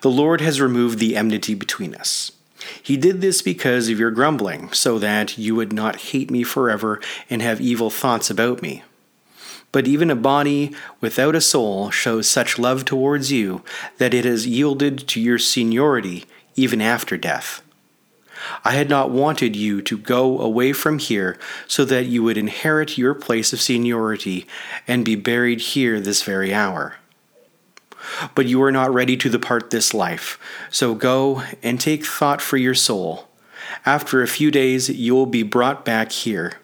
The 0.00 0.10
Lord 0.10 0.40
has 0.40 0.60
removed 0.60 0.98
the 0.98 1.16
enmity 1.16 1.54
between 1.54 1.94
us. 1.94 2.32
He 2.82 2.96
did 2.96 3.20
this 3.20 3.40
because 3.42 3.88
of 3.88 3.98
your 3.98 4.10
grumbling, 4.10 4.72
so 4.72 4.98
that 4.98 5.38
you 5.38 5.54
would 5.54 5.72
not 5.72 5.96
hate 5.96 6.30
me 6.30 6.42
forever 6.42 7.00
and 7.30 7.40
have 7.40 7.60
evil 7.60 7.90
thoughts 7.90 8.30
about 8.30 8.62
me. 8.62 8.82
But 9.72 9.88
even 9.88 10.10
a 10.10 10.16
body 10.16 10.74
without 11.00 11.34
a 11.34 11.40
soul 11.40 11.90
shows 11.90 12.28
such 12.28 12.58
love 12.58 12.84
towards 12.84 13.32
you 13.32 13.64
that 13.96 14.14
it 14.14 14.24
has 14.24 14.46
yielded 14.46 15.08
to 15.08 15.20
your 15.20 15.38
seniority 15.38 16.26
even 16.54 16.82
after 16.82 17.16
death. 17.16 17.62
I 18.64 18.72
had 18.72 18.90
not 18.90 19.10
wanted 19.10 19.56
you 19.56 19.80
to 19.82 19.96
go 19.96 20.38
away 20.40 20.72
from 20.72 20.98
here 20.98 21.38
so 21.66 21.84
that 21.86 22.06
you 22.06 22.22
would 22.22 22.36
inherit 22.36 22.98
your 22.98 23.14
place 23.14 23.52
of 23.52 23.60
seniority 23.60 24.46
and 24.86 25.04
be 25.04 25.14
buried 25.14 25.60
here 25.60 26.00
this 26.00 26.22
very 26.22 26.52
hour. 26.52 26.96
But 28.34 28.46
you 28.46 28.60
are 28.62 28.72
not 28.72 28.92
ready 28.92 29.16
to 29.16 29.30
depart 29.30 29.70
this 29.70 29.94
life, 29.94 30.38
so 30.70 30.94
go 30.94 31.44
and 31.62 31.80
take 31.80 32.04
thought 32.04 32.42
for 32.42 32.56
your 32.56 32.74
soul. 32.74 33.28
After 33.86 34.22
a 34.22 34.28
few 34.28 34.50
days, 34.50 34.88
you 34.88 35.14
will 35.14 35.26
be 35.26 35.44
brought 35.44 35.84
back 35.84 36.10
here. 36.10 36.54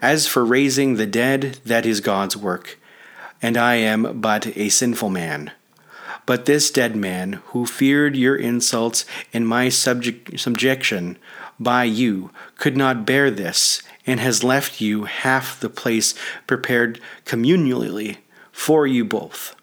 As 0.00 0.26
for 0.26 0.44
raising 0.44 0.94
the 0.94 1.06
dead, 1.06 1.58
that 1.64 1.86
is 1.86 2.00
God's 2.00 2.36
work, 2.36 2.78
and 3.42 3.56
I 3.56 3.76
am 3.76 4.20
but 4.20 4.56
a 4.56 4.68
sinful 4.68 5.10
man. 5.10 5.52
But 6.26 6.46
this 6.46 6.70
dead 6.70 6.96
man, 6.96 7.34
who 7.48 7.66
feared 7.66 8.16
your 8.16 8.36
insults 8.36 9.04
and 9.32 9.46
my 9.46 9.68
subject, 9.68 10.38
subjection 10.40 11.18
by 11.60 11.84
you, 11.84 12.30
could 12.56 12.76
not 12.76 13.06
bear 13.06 13.30
this, 13.30 13.82
and 14.06 14.20
has 14.20 14.44
left 14.44 14.80
you 14.80 15.04
half 15.04 15.60
the 15.60 15.68
place 15.68 16.14
prepared 16.46 17.00
communally 17.24 18.18
for 18.52 18.86
you 18.86 19.04
both. 19.04 19.54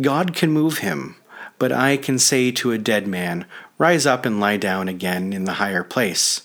God 0.00 0.34
can 0.34 0.50
move 0.50 0.78
him, 0.78 1.16
but 1.58 1.72
I 1.72 1.96
can 1.96 2.18
say 2.18 2.50
to 2.52 2.72
a 2.72 2.78
dead 2.78 3.06
man, 3.06 3.46
Rise 3.78 4.06
up 4.06 4.24
and 4.24 4.38
lie 4.38 4.58
down 4.58 4.88
again 4.88 5.32
in 5.32 5.44
the 5.44 5.54
higher 5.54 5.82
place. 5.82 6.42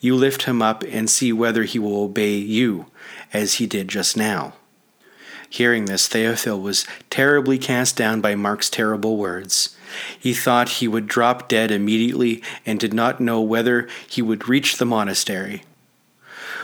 You 0.00 0.16
lift 0.16 0.44
him 0.44 0.62
up 0.62 0.82
and 0.84 1.08
see 1.08 1.32
whether 1.32 1.64
he 1.64 1.78
will 1.78 2.02
obey 2.02 2.34
you, 2.34 2.86
as 3.32 3.54
he 3.54 3.66
did 3.66 3.88
just 3.88 4.16
now. 4.16 4.54
Hearing 5.50 5.86
this, 5.86 6.08
Theophil 6.08 6.62
was 6.62 6.86
terribly 7.10 7.58
cast 7.58 7.96
down 7.96 8.20
by 8.20 8.34
Mark's 8.34 8.70
terrible 8.70 9.16
words. 9.16 9.76
He 10.18 10.32
thought 10.32 10.68
he 10.68 10.88
would 10.88 11.08
drop 11.08 11.48
dead 11.48 11.70
immediately 11.70 12.42
and 12.64 12.78
did 12.78 12.94
not 12.94 13.20
know 13.20 13.40
whether 13.40 13.88
he 14.08 14.22
would 14.22 14.48
reach 14.48 14.76
the 14.76 14.86
monastery. 14.86 15.64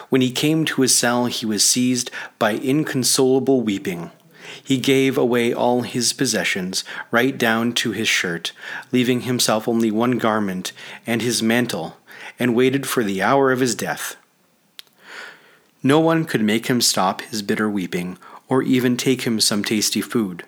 When 0.08 0.20
he 0.20 0.30
came 0.30 0.64
to 0.66 0.82
his 0.82 0.94
cell, 0.94 1.26
he 1.26 1.44
was 1.44 1.64
seized 1.64 2.12
by 2.38 2.52
inconsolable 2.52 3.60
weeping. 3.60 4.12
He 4.62 4.78
gave 4.78 5.18
away 5.18 5.52
all 5.52 5.82
his 5.82 6.12
possessions, 6.12 6.84
right 7.10 7.36
down 7.36 7.72
to 7.74 7.90
his 7.90 8.06
shirt, 8.06 8.52
leaving 8.92 9.22
himself 9.22 9.66
only 9.66 9.90
one 9.90 10.18
garment 10.18 10.72
and 11.06 11.22
his 11.22 11.42
mantle, 11.42 11.96
and 12.38 12.54
waited 12.54 12.86
for 12.86 13.02
the 13.02 13.22
hour 13.22 13.52
of 13.52 13.60
his 13.60 13.74
death. 13.74 14.16
No 15.82 16.00
one 16.00 16.24
could 16.24 16.42
make 16.42 16.66
him 16.66 16.80
stop 16.80 17.20
his 17.22 17.42
bitter 17.42 17.70
weeping 17.70 18.18
or 18.48 18.62
even 18.62 18.96
take 18.96 19.22
him 19.22 19.40
some 19.40 19.64
tasty 19.64 20.00
food. 20.00 20.44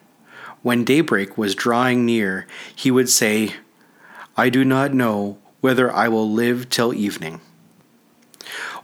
When 0.62 0.84
daybreak 0.84 1.38
was 1.38 1.54
drawing 1.54 2.04
near, 2.04 2.46
he 2.74 2.90
would 2.90 3.08
say, 3.08 3.54
I 4.36 4.50
do 4.50 4.64
not 4.64 4.92
know 4.92 5.38
whether 5.60 5.92
I 5.92 6.08
will 6.08 6.30
live 6.30 6.68
till 6.68 6.92
evening. 6.94 7.40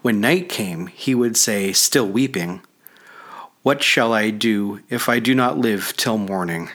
When 0.02 0.20
night 0.20 0.48
came, 0.48 0.88
he 0.88 1.14
would 1.14 1.36
say, 1.36 1.72
still 1.72 2.06
weeping, 2.06 2.60
What 3.62 3.82
shall 3.82 4.12
I 4.12 4.30
do 4.30 4.80
if 4.90 5.08
I 5.08 5.18
do 5.18 5.34
not 5.34 5.58
live 5.58 5.94
till 5.96 6.18
morning? 6.18 6.70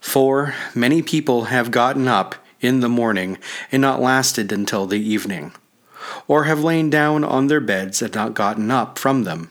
For 0.00 0.54
many 0.74 1.00
people 1.00 1.44
have 1.44 1.70
gotten 1.70 2.08
up 2.08 2.34
in 2.62 2.80
the 2.80 2.88
morning 2.88 3.36
and 3.70 3.82
not 3.82 4.00
lasted 4.00 4.50
until 4.50 4.86
the 4.86 5.00
evening, 5.00 5.52
or 6.26 6.44
have 6.44 6.64
lain 6.64 6.88
down 6.88 7.24
on 7.24 7.48
their 7.48 7.60
beds 7.60 8.00
and 8.00 8.14
not 8.14 8.32
gotten 8.32 8.70
up 8.70 8.98
from 8.98 9.24
them. 9.24 9.50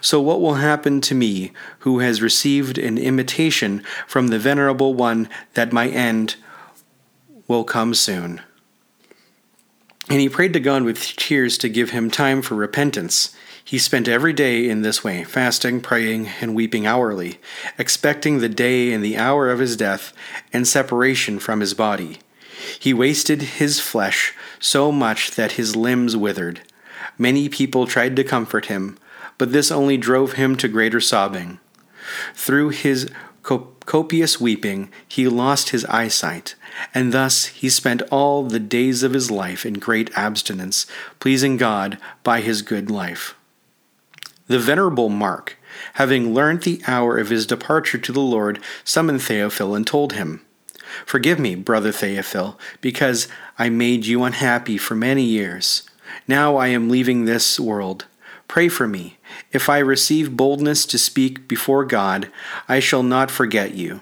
So, 0.00 0.20
what 0.20 0.40
will 0.40 0.54
happen 0.54 1.00
to 1.02 1.14
me, 1.14 1.52
who 1.80 2.00
has 2.00 2.22
received 2.22 2.78
an 2.78 2.98
imitation 2.98 3.82
from 4.06 4.28
the 4.28 4.38
Venerable 4.38 4.94
One 4.94 5.28
that 5.54 5.72
my 5.72 5.88
end 5.88 6.36
will 7.46 7.64
come 7.64 7.94
soon? 7.94 8.40
And 10.08 10.20
he 10.20 10.28
prayed 10.28 10.52
to 10.52 10.60
God 10.60 10.82
with 10.82 11.16
tears 11.16 11.58
to 11.58 11.68
give 11.68 11.90
him 11.90 12.10
time 12.10 12.40
for 12.40 12.54
repentance. 12.54 13.34
He 13.66 13.78
spent 13.78 14.06
every 14.06 14.32
day 14.32 14.68
in 14.68 14.82
this 14.82 15.02
way, 15.02 15.24
fasting, 15.24 15.80
praying, 15.80 16.28
and 16.40 16.54
weeping 16.54 16.86
hourly, 16.86 17.40
expecting 17.76 18.38
the 18.38 18.48
day 18.48 18.92
and 18.92 19.04
the 19.04 19.16
hour 19.16 19.50
of 19.50 19.58
his 19.58 19.76
death 19.76 20.12
and 20.52 20.68
separation 20.68 21.40
from 21.40 21.58
his 21.58 21.74
body. 21.74 22.18
He 22.78 22.94
wasted 22.94 23.42
his 23.42 23.80
flesh 23.80 24.34
so 24.60 24.92
much 24.92 25.32
that 25.32 25.52
his 25.52 25.74
limbs 25.74 26.16
withered. 26.16 26.60
Many 27.18 27.48
people 27.48 27.88
tried 27.88 28.14
to 28.14 28.22
comfort 28.22 28.66
him, 28.66 28.98
but 29.36 29.50
this 29.50 29.72
only 29.72 29.96
drove 29.96 30.34
him 30.34 30.54
to 30.58 30.68
greater 30.68 31.00
sobbing. 31.00 31.58
Through 32.34 32.68
his 32.68 33.10
copious 33.42 34.40
weeping, 34.40 34.92
he 35.08 35.26
lost 35.26 35.70
his 35.70 35.84
eyesight, 35.86 36.54
and 36.94 37.12
thus 37.12 37.46
he 37.46 37.68
spent 37.68 38.02
all 38.12 38.44
the 38.44 38.60
days 38.60 39.02
of 39.02 39.12
his 39.12 39.28
life 39.28 39.66
in 39.66 39.74
great 39.74 40.16
abstinence, 40.16 40.86
pleasing 41.18 41.56
God 41.56 41.98
by 42.22 42.42
his 42.42 42.62
good 42.62 42.92
life. 42.92 43.35
The 44.48 44.58
venerable 44.58 45.08
Mark, 45.08 45.56
having 45.94 46.32
learnt 46.32 46.62
the 46.62 46.80
hour 46.86 47.18
of 47.18 47.30
his 47.30 47.46
departure 47.46 47.98
to 47.98 48.12
the 48.12 48.20
Lord, 48.20 48.60
summoned 48.84 49.20
Theophil 49.20 49.76
and 49.76 49.86
told 49.86 50.12
him, 50.12 50.42
Forgive 51.04 51.38
me, 51.38 51.56
brother 51.56 51.90
Theophil, 51.90 52.56
because 52.80 53.28
I 53.58 53.68
made 53.68 54.06
you 54.06 54.22
unhappy 54.22 54.78
for 54.78 54.94
many 54.94 55.24
years. 55.24 55.82
Now 56.28 56.56
I 56.56 56.68
am 56.68 56.88
leaving 56.88 57.24
this 57.24 57.58
world. 57.58 58.06
Pray 58.48 58.68
for 58.68 58.86
me. 58.86 59.18
If 59.52 59.68
I 59.68 59.78
receive 59.78 60.36
boldness 60.36 60.86
to 60.86 60.98
speak 60.98 61.48
before 61.48 61.84
God, 61.84 62.30
I 62.68 62.80
shall 62.80 63.02
not 63.02 63.30
forget 63.30 63.74
you. 63.74 64.00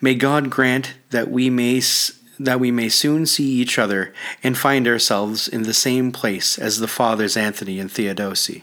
May 0.00 0.14
God 0.14 0.50
grant 0.50 0.94
that 1.10 1.30
we 1.30 1.50
may 1.50 1.82
that 2.40 2.60
we 2.60 2.70
may 2.70 2.88
soon 2.88 3.26
see 3.26 3.48
each 3.48 3.78
other 3.78 4.14
and 4.44 4.56
find 4.56 4.86
ourselves 4.86 5.48
in 5.48 5.64
the 5.64 5.74
same 5.74 6.12
place 6.12 6.56
as 6.56 6.78
the 6.78 6.86
fathers 6.86 7.36
Anthony 7.36 7.80
and 7.80 7.90
Theodosi. 7.90 8.62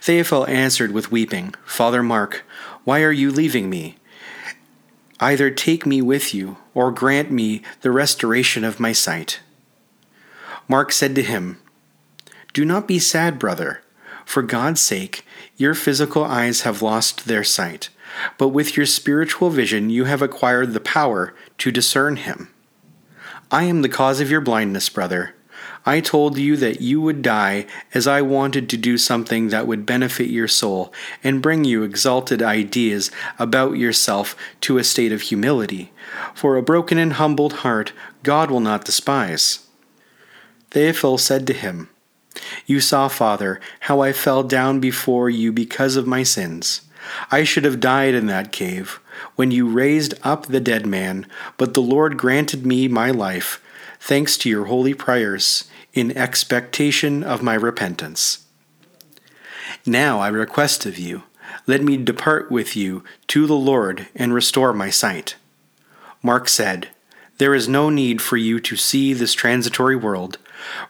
Theophil 0.00 0.48
answered 0.48 0.92
with 0.92 1.12
weeping, 1.12 1.54
Father 1.64 2.02
Mark, 2.02 2.44
why 2.84 3.02
are 3.02 3.12
you 3.12 3.30
leaving 3.30 3.68
me? 3.68 3.96
Either 5.20 5.50
take 5.50 5.84
me 5.84 6.00
with 6.00 6.32
you, 6.32 6.56
or 6.74 6.92
grant 6.92 7.30
me 7.30 7.62
the 7.80 7.90
restoration 7.90 8.64
of 8.64 8.80
my 8.80 8.92
sight. 8.92 9.40
Mark 10.68 10.92
said 10.92 11.14
to 11.14 11.22
him, 11.22 11.60
Do 12.52 12.64
not 12.64 12.86
be 12.86 12.98
sad, 12.98 13.38
brother. 13.38 13.82
For 14.28 14.42
God's 14.42 14.82
sake, 14.82 15.24
your 15.56 15.74
physical 15.74 16.22
eyes 16.22 16.60
have 16.60 16.82
lost 16.82 17.24
their 17.24 17.42
sight, 17.42 17.88
but 18.36 18.48
with 18.48 18.76
your 18.76 18.84
spiritual 18.84 19.48
vision 19.48 19.88
you 19.88 20.04
have 20.04 20.20
acquired 20.20 20.74
the 20.74 20.80
power 20.80 21.34
to 21.56 21.72
discern 21.72 22.16
Him. 22.16 22.52
I 23.50 23.64
am 23.64 23.80
the 23.80 23.88
cause 23.88 24.20
of 24.20 24.30
your 24.30 24.42
blindness, 24.42 24.90
brother. 24.90 25.34
I 25.88 26.00
told 26.00 26.36
you 26.36 26.54
that 26.58 26.82
you 26.82 27.00
would 27.00 27.22
die 27.22 27.64
as 27.94 28.06
I 28.06 28.20
wanted 28.20 28.68
to 28.68 28.76
do 28.76 28.98
something 28.98 29.48
that 29.48 29.66
would 29.66 29.86
benefit 29.86 30.28
your 30.28 30.46
soul 30.46 30.92
and 31.24 31.40
bring 31.40 31.64
you 31.64 31.82
exalted 31.82 32.42
ideas 32.42 33.10
about 33.38 33.78
yourself 33.78 34.36
to 34.60 34.76
a 34.76 34.84
state 34.84 35.12
of 35.12 35.22
humility. 35.22 35.90
For 36.34 36.58
a 36.58 36.62
broken 36.62 36.98
and 36.98 37.14
humbled 37.14 37.64
heart 37.64 37.94
God 38.22 38.50
will 38.50 38.60
not 38.60 38.84
despise. 38.84 39.66
Theophil 40.72 41.18
said 41.18 41.46
to 41.46 41.54
him, 41.54 41.88
You 42.66 42.82
saw, 42.82 43.08
Father, 43.08 43.58
how 43.80 44.02
I 44.02 44.12
fell 44.12 44.42
down 44.42 44.80
before 44.80 45.30
you 45.30 45.54
because 45.54 45.96
of 45.96 46.06
my 46.06 46.22
sins. 46.22 46.82
I 47.30 47.44
should 47.44 47.64
have 47.64 47.80
died 47.80 48.12
in 48.12 48.26
that 48.26 48.52
cave 48.52 49.00
when 49.36 49.50
you 49.50 49.66
raised 49.66 50.12
up 50.22 50.44
the 50.44 50.60
dead 50.60 50.84
man, 50.84 51.26
but 51.56 51.72
the 51.72 51.80
Lord 51.80 52.18
granted 52.18 52.66
me 52.66 52.88
my 52.88 53.10
life, 53.10 53.62
thanks 53.98 54.36
to 54.38 54.50
your 54.50 54.66
holy 54.66 54.92
prayers, 54.92 55.64
in 55.92 56.16
expectation 56.16 57.22
of 57.22 57.42
my 57.42 57.54
repentance. 57.54 58.46
Now 59.86 60.20
I 60.20 60.28
request 60.28 60.86
of 60.86 60.98
you, 60.98 61.22
let 61.66 61.82
me 61.82 61.96
depart 61.96 62.50
with 62.50 62.76
you 62.76 63.04
to 63.28 63.46
the 63.46 63.54
Lord 63.54 64.08
and 64.14 64.32
restore 64.32 64.72
my 64.72 64.90
sight. 64.90 65.36
Mark 66.22 66.48
said, 66.48 66.88
There 67.38 67.54
is 67.54 67.68
no 67.68 67.90
need 67.90 68.20
for 68.20 68.36
you 68.36 68.58
to 68.60 68.76
see 68.76 69.12
this 69.12 69.34
transitory 69.34 69.96
world. 69.96 70.38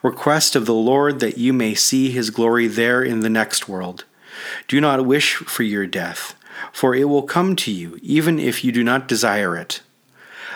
Request 0.03 0.57
of 0.57 0.67
the 0.67 0.75
Lord 0.75 1.21
that 1.21 1.37
you 1.37 1.53
may 1.53 1.75
see 1.75 2.11
his 2.11 2.31
glory 2.31 2.67
there 2.67 3.03
in 3.03 3.21
the 3.21 3.29
next 3.29 3.69
world. 3.69 4.05
Do 4.67 4.81
not 4.81 5.05
wish 5.05 5.35
for 5.35 5.63
your 5.63 5.87
death, 5.87 6.35
for 6.73 6.95
it 6.95 7.05
will 7.05 7.23
come 7.23 7.57
to 7.57 7.73
you, 7.73 7.99
even 8.03 8.39
if 8.39 8.65
you 8.65 8.73
do 8.73 8.83
not 8.83 9.09
desire 9.09 9.57
it. 9.57 9.81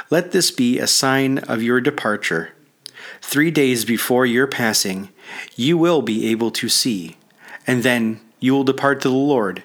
Let 0.09 0.33
this 0.33 0.51
be 0.51 0.79
a 0.79 0.87
sign 0.87 1.39
of 1.39 1.63
your 1.63 1.81
departure. 1.81 2.53
Three 3.23 3.51
days 3.51 3.87
before 3.87 4.27
your 4.27 4.47
passing, 4.47 5.09
you 5.57 5.79
will 5.79 6.03
be 6.03 6.27
able 6.27 6.51
to 6.51 6.69
see, 6.69 7.17
and 7.67 7.83
then 7.83 8.21
you 8.41 8.53
will 8.53 8.65
depart 8.65 9.01
to 9.03 9.09
the 9.09 9.15
Lord, 9.15 9.63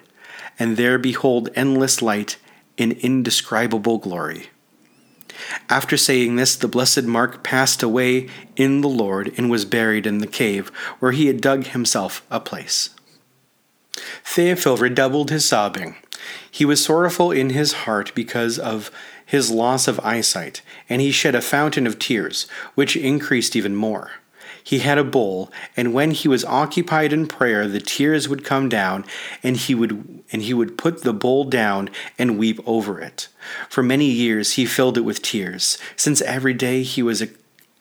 and 0.58 0.76
there 0.76 0.96
behold 0.96 1.50
endless 1.54 2.00
light 2.00 2.38
in 2.78 2.92
indescribable 2.92 3.98
glory. 3.98 4.46
After 5.68 5.96
saying 5.96 6.36
this, 6.36 6.56
the 6.56 6.68
blessed 6.68 7.04
Mark 7.04 7.42
passed 7.42 7.82
away 7.82 8.28
in 8.56 8.80
the 8.80 8.88
Lord 8.88 9.34
and 9.36 9.50
was 9.50 9.64
buried 9.64 10.06
in 10.06 10.18
the 10.18 10.26
cave, 10.26 10.68
where 11.00 11.12
he 11.12 11.26
had 11.26 11.40
dug 11.40 11.64
himself 11.66 12.24
a 12.30 12.40
place. 12.40 12.90
Theophil 14.24 14.80
redoubled 14.80 15.30
his 15.30 15.44
sobbing. 15.44 15.96
He 16.50 16.64
was 16.64 16.82
sorrowful 16.82 17.30
in 17.32 17.50
his 17.50 17.72
heart 17.84 18.12
because 18.14 18.58
of 18.58 18.90
his 19.28 19.50
loss 19.50 19.86
of 19.86 20.00
eyesight, 20.00 20.62
and 20.88 21.02
he 21.02 21.10
shed 21.10 21.34
a 21.34 21.42
fountain 21.42 21.86
of 21.86 21.98
tears, 21.98 22.46
which 22.74 22.96
increased 22.96 23.54
even 23.54 23.76
more. 23.76 24.12
He 24.64 24.78
had 24.78 24.96
a 24.96 25.04
bowl, 25.04 25.52
and 25.76 25.92
when 25.92 26.12
he 26.12 26.28
was 26.28 26.46
occupied 26.46 27.12
in 27.12 27.26
prayer, 27.26 27.68
the 27.68 27.78
tears 27.78 28.26
would 28.26 28.42
come 28.42 28.70
down, 28.70 29.04
and 29.42 29.58
he 29.58 29.74
would 29.74 30.22
and 30.32 30.42
he 30.42 30.54
would 30.54 30.78
put 30.78 31.02
the 31.02 31.12
bowl 31.12 31.44
down 31.44 31.90
and 32.18 32.38
weep 32.38 32.58
over 32.64 32.98
it. 33.00 33.28
For 33.68 33.82
many 33.82 34.06
years 34.06 34.54
he 34.54 34.64
filled 34.64 34.96
it 34.96 35.02
with 35.02 35.20
tears, 35.20 35.76
since 35.94 36.22
every 36.22 36.54
day 36.54 36.82
he 36.82 37.02
was 37.02 37.22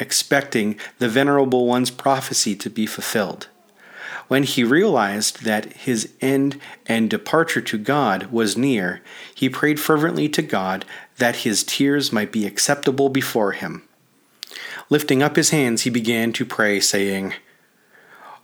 expecting 0.02 0.78
the 1.00 1.08
venerable 1.08 1.66
one's 1.66 1.92
prophecy 1.92 2.58
to 2.58 2.70
be 2.70 2.86
fulfilled. 2.86 3.48
When 4.28 4.44
he 4.44 4.66
realized 4.66 5.46
that 5.46 5.72
his 5.74 6.10
end 6.20 6.60
and 6.86 7.10
departure 7.10 7.62
to 7.62 7.78
God 7.78 8.26
was 8.32 8.58
near, 8.58 9.02
he 9.34 9.50
prayed 9.50 9.80
fervently 9.80 10.28
to 10.30 10.42
God 10.42 10.84
that 11.18 11.38
his 11.38 11.64
tears 11.64 12.14
might 12.14 12.32
be 12.32 12.46
acceptable 12.46 13.10
before 13.10 13.54
him. 13.54 13.84
Lifting 14.90 15.22
up 15.22 15.36
his 15.36 15.50
hands, 15.50 15.82
he 15.82 15.90
began 15.90 16.32
to 16.34 16.46
pray, 16.46 16.80
saying, 16.80 17.34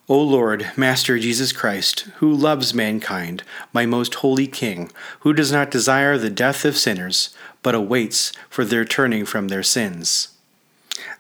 O 0.10 0.20
Lord, 0.20 0.70
Master 0.76 1.18
Jesus 1.18 1.54
Christ, 1.54 2.02
who 2.18 2.34
loves 2.34 2.74
mankind, 2.74 3.44
my 3.72 3.86
most 3.86 4.16
holy 4.16 4.48
King, 4.48 4.92
who 5.22 5.32
does 5.32 5.52
not 5.52 5.72
desire 5.72 6.18
the 6.18 6.30
death 6.30 6.66
of 6.66 6.78
sinners, 6.78 7.34
but 7.62 7.74
awaits 7.74 8.34
for 8.50 8.66
their 8.66 8.84
turning 8.84 9.26
from 9.26 9.48
their 9.48 9.64
sins. 9.64 10.38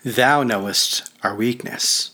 Thou 0.04 0.44
knowest 0.44 1.10
our 1.24 1.34
weakness. 1.34 2.12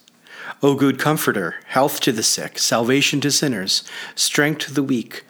O 0.62 0.76
good 0.76 1.00
Comforter, 1.00 1.56
health 1.66 2.00
to 2.02 2.12
the 2.12 2.22
sick, 2.22 2.60
salvation 2.60 3.20
to 3.22 3.32
sinners, 3.32 3.84
strength 4.14 4.60
to 4.66 4.74
the 4.74 4.84
weak, 4.84 5.26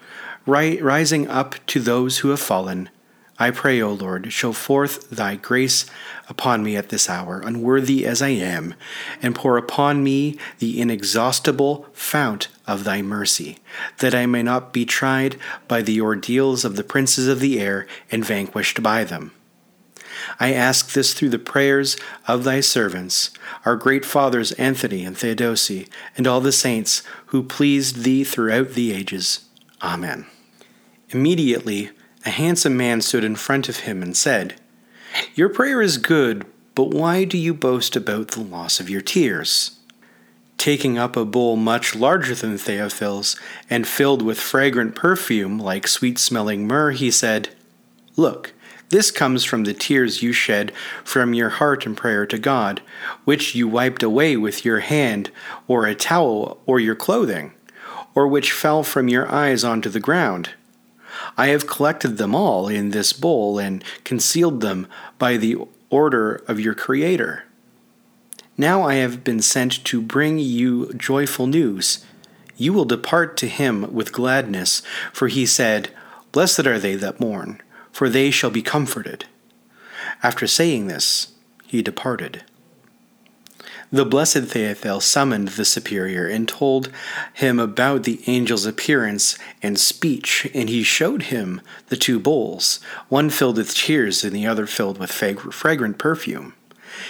rising 0.46 1.28
up 1.30 1.56
to 1.68 1.80
those 1.80 2.18
who 2.18 2.30
have 2.30 2.40
fallen, 2.42 2.90
I 3.42 3.52
pray, 3.52 3.82
O 3.82 3.94
Lord, 3.94 4.34
show 4.34 4.52
forth 4.52 5.10
thy 5.10 5.36
grace 5.36 5.86
upon 6.28 6.62
me 6.62 6.76
at 6.76 6.90
this 6.90 7.10
hour, 7.10 7.40
unworthy 7.40 8.06
as 8.06 8.22
I 8.22 8.30
am, 8.30 8.76
and 9.22 9.34
pour 9.34 9.58
upon 9.58 10.04
me 10.04 10.38
the 10.60 10.82
inexhaustible 10.82 11.88
fount 11.94 12.50
of 12.68 12.84
thy 12.84 13.02
mercy, 13.02 13.60
that 14.00 14.14
I 14.14 14.26
may 14.26 14.44
not 14.44 14.74
be 14.74 14.86
tried 14.86 15.38
by 15.70 15.82
the 15.82 16.02
ordeals 16.02 16.66
of 16.66 16.76
the 16.76 16.84
princes 16.84 17.30
of 17.30 17.40
the 17.40 17.62
air 17.62 17.88
and 18.12 18.26
vanquished 18.26 18.84
by 18.84 19.06
them. 19.06 19.32
I 20.38 20.54
ask 20.54 20.92
this 20.92 21.14
through 21.14 21.30
the 21.30 21.40
prayers 21.40 21.96
of 22.28 22.44
thy 22.44 22.60
servants, 22.60 23.32
our 23.64 23.78
great 23.78 24.04
fathers 24.04 24.52
Anthony 24.54 25.06
and 25.06 25.16
Theodosi, 25.16 25.88
and 26.18 26.28
all 26.28 26.42
the 26.42 26.52
saints 26.52 27.04
who 27.28 27.42
pleased 27.42 28.04
thee 28.04 28.26
throughout 28.26 28.72
the 28.72 28.92
ages. 28.92 29.46
Amen. 29.82 30.26
Immediately, 31.10 31.92
a 32.26 32.30
handsome 32.30 32.76
man 32.76 33.02
stood 33.02 33.24
in 33.24 33.36
front 33.36 33.70
of 33.70 33.82
him 33.82 34.04
and 34.04 34.16
said, 34.16 34.56
Your 35.36 35.50
prayer 35.50 35.82
is 35.82 35.98
good, 35.98 36.46
but 36.76 36.90
why 36.90 37.24
do 37.24 37.38
you 37.38 37.54
boast 37.54 37.96
about 37.96 38.30
the 38.30 38.42
loss 38.42 38.80
of 38.80 38.90
your 38.90 39.02
tears? 39.02 39.80
Taking 40.58 40.98
up 40.98 41.16
a 41.16 41.24
bowl 41.24 41.56
much 41.56 41.96
larger 41.96 42.36
than 42.36 42.58
Theophil's 42.58 43.40
and 43.70 43.88
filled 43.88 44.22
with 44.22 44.40
fragrant 44.40 44.94
perfume 44.94 45.58
like 45.58 45.88
sweet 45.88 46.20
smelling 46.20 46.68
myrrh, 46.68 46.92
he 46.92 47.10
said, 47.12 47.56
Look, 48.18 48.54
this 48.90 49.12
comes 49.12 49.46
from 49.46 49.64
the 49.64 49.74
tears 49.74 50.22
you 50.22 50.34
shed 50.34 50.74
from 51.04 51.34
your 51.34 51.50
heart 51.50 51.86
in 51.86 51.96
prayer 51.96 52.26
to 52.26 52.38
God, 52.38 52.82
which 53.24 53.56
you 53.56 53.68
wiped 53.68 54.04
away 54.04 54.36
with 54.36 54.66
your 54.66 54.80
hand, 54.80 55.32
or 55.68 55.86
a 55.86 55.96
towel, 55.96 56.60
or 56.66 56.80
your 56.80 56.96
clothing, 56.96 57.54
or 58.14 58.28
which 58.28 58.52
fell 58.52 58.84
from 58.84 59.08
your 59.08 59.32
eyes 59.32 59.64
onto 59.64 59.90
the 59.90 60.00
ground. 60.00 60.50
I 61.38 61.48
have 61.48 61.68
collected 61.68 62.18
them 62.18 62.36
all 62.36 62.68
in 62.68 62.90
this 62.90 63.14
bowl 63.14 63.60
and 63.60 63.84
concealed 64.04 64.62
them 64.62 64.88
by 65.18 65.38
the 65.38 65.58
order 65.90 66.44
of 66.48 66.60
your 66.60 66.76
Creator. 66.76 67.44
Now 68.58 68.84
I 68.84 68.96
have 68.96 69.24
been 69.24 69.42
sent 69.42 69.84
to 69.86 70.02
bring 70.02 70.40
you 70.40 70.94
joyful 70.94 71.48
news. 71.48 72.06
You 72.58 72.74
will 72.74 72.86
depart 72.86 73.38
to 73.38 73.48
him 73.48 73.94
with 73.94 74.12
gladness, 74.12 74.82
for 75.14 75.28
he 75.30 75.46
said, 75.46 75.92
Blessed 76.32 76.68
are 76.68 76.78
they 76.78 76.96
that 76.96 77.20
mourn 77.20 77.62
for 77.92 78.10
they 78.10 78.32
shall 78.32 78.50
be 78.50 78.62
comforted. 78.62 79.26
After 80.24 80.48
saying 80.48 80.88
this, 80.88 81.34
he 81.66 81.82
departed. 81.82 82.46
The 83.92 84.06
blessed 84.06 84.44
Theophil 84.44 85.02
summoned 85.02 85.50
the 85.50 85.66
superior 85.66 86.28
and 86.28 86.48
told 86.48 86.92
him 87.34 87.60
about 87.60 88.04
the 88.04 88.22
angel's 88.28 88.68
appearance 88.68 89.36
and 89.64 89.80
speech, 89.80 90.48
and 90.54 90.70
he 90.70 90.84
showed 90.84 91.24
him 91.24 91.60
the 91.88 91.98
two 91.98 92.20
bowls, 92.20 92.80
one 93.08 93.32
filled 93.32 93.58
with 93.58 93.74
tears 93.74 94.24
and 94.24 94.34
the 94.34 94.46
other 94.46 94.68
filled 94.68 95.00
with 95.00 95.12
fragrant 95.12 95.98
perfume. 95.98 96.54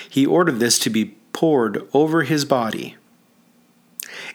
He 0.10 0.26
ordered 0.26 0.60
this 0.60 0.80
to 0.80 0.90
be 0.90 1.18
poured 1.34 1.86
over 1.94 2.24
his 2.24 2.46
body. 2.46 2.96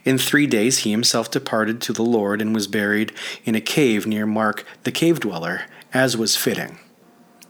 In 0.04 0.18
three 0.18 0.46
days 0.46 0.78
he 0.78 0.90
himself 0.90 1.30
departed 1.30 1.80
to 1.83 1.94
the 1.94 2.02
Lord 2.02 2.42
and 2.42 2.54
was 2.54 2.66
buried 2.66 3.12
in 3.46 3.54
a 3.54 3.61
cave 3.61 4.07
near 4.07 4.26
Mark 4.26 4.66
the 4.83 4.92
cave 4.92 5.18
dweller, 5.20 5.62
as 5.94 6.14
was 6.14 6.37
fitting. 6.37 6.78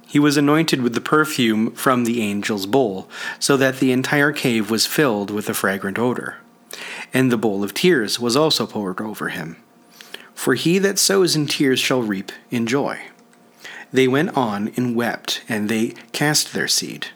He 0.07 0.19
was 0.19 0.37
anointed 0.37 0.83
with 0.83 0.95
the 0.95 1.01
perfume 1.01 1.73
from 1.73 2.05
the 2.05 2.23
angel's 2.23 2.67
bowl, 2.67 3.09
so 3.39 3.57
that 3.57 3.79
the 3.79 3.93
entire 3.93 4.33
cave 4.33 4.71
was 4.71 4.87
filled 4.87 5.31
with 5.31 5.49
a 5.49 5.55
fragrant 5.55 5.99
odor. 5.99 6.37
And 7.13 7.31
the 7.31 7.37
bowl 7.37 7.65
of 7.65 7.75
tears 7.75 8.19
was 8.21 8.37
also 8.37 8.67
poured 8.67 9.01
over 9.01 9.29
him. 9.29 9.57
For 10.35 10.55
he 10.55 10.79
that 10.79 10.99
sows 10.99 11.37
in 11.37 11.47
tears 11.47 11.79
shall 11.79 12.03
reap 12.03 12.33
in 12.51 12.67
joy. 12.67 13.01
They 13.93 14.09
went 14.09 14.37
on 14.37 14.73
and 14.77 14.97
wept, 14.97 15.43
and 15.49 15.69
they 15.69 15.95
cast 16.13 16.53
their 16.53 16.69
seed. 16.69 17.09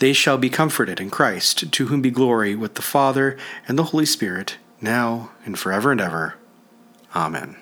They 0.00 0.12
shall 0.12 0.38
be 0.38 0.50
comforted 0.50 0.98
in 0.98 1.10
Christ, 1.10 1.70
to 1.70 1.86
whom 1.86 2.02
be 2.02 2.10
glory 2.10 2.56
with 2.56 2.74
the 2.74 2.82
Father 2.82 3.36
and 3.68 3.78
the 3.78 3.84
Holy 3.84 4.06
Spirit, 4.06 4.56
now 4.80 5.30
and 5.44 5.58
forever 5.58 5.92
and 5.92 6.00
ever. 6.00 6.34
Amen. 7.14 7.56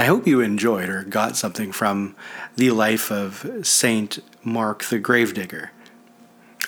I 0.00 0.04
hope 0.04 0.28
you 0.28 0.40
enjoyed 0.40 0.88
or 0.88 1.02
got 1.02 1.36
something 1.36 1.72
from 1.72 2.14
the 2.54 2.70
life 2.70 3.10
of 3.10 3.44
Saint 3.64 4.20
Mark 4.44 4.84
the 4.84 5.00
Gravedigger. 5.00 5.72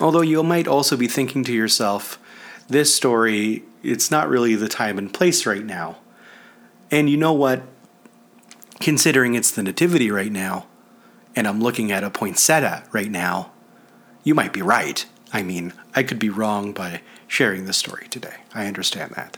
Although 0.00 0.22
you 0.22 0.42
might 0.42 0.66
also 0.66 0.96
be 0.96 1.06
thinking 1.06 1.44
to 1.44 1.52
yourself, 1.52 2.18
this 2.66 2.92
story, 2.92 3.62
it's 3.84 4.10
not 4.10 4.28
really 4.28 4.56
the 4.56 4.66
time 4.66 4.98
and 4.98 5.14
place 5.14 5.46
right 5.46 5.64
now. 5.64 5.98
And 6.90 7.08
you 7.08 7.16
know 7.16 7.32
what? 7.32 7.62
Considering 8.80 9.34
it's 9.34 9.52
the 9.52 9.62
Nativity 9.62 10.10
right 10.10 10.32
now, 10.32 10.66
and 11.36 11.46
I'm 11.46 11.60
looking 11.60 11.92
at 11.92 12.02
a 12.02 12.10
poinsettia 12.10 12.82
right 12.90 13.12
now, 13.12 13.52
you 14.24 14.34
might 14.34 14.52
be 14.52 14.60
right. 14.62 15.06
I 15.32 15.44
mean, 15.44 15.72
I 15.94 16.02
could 16.02 16.18
be 16.18 16.30
wrong 16.30 16.72
by 16.72 17.02
sharing 17.28 17.66
this 17.66 17.78
story 17.78 18.08
today. 18.08 18.38
I 18.52 18.66
understand 18.66 19.12
that. 19.12 19.36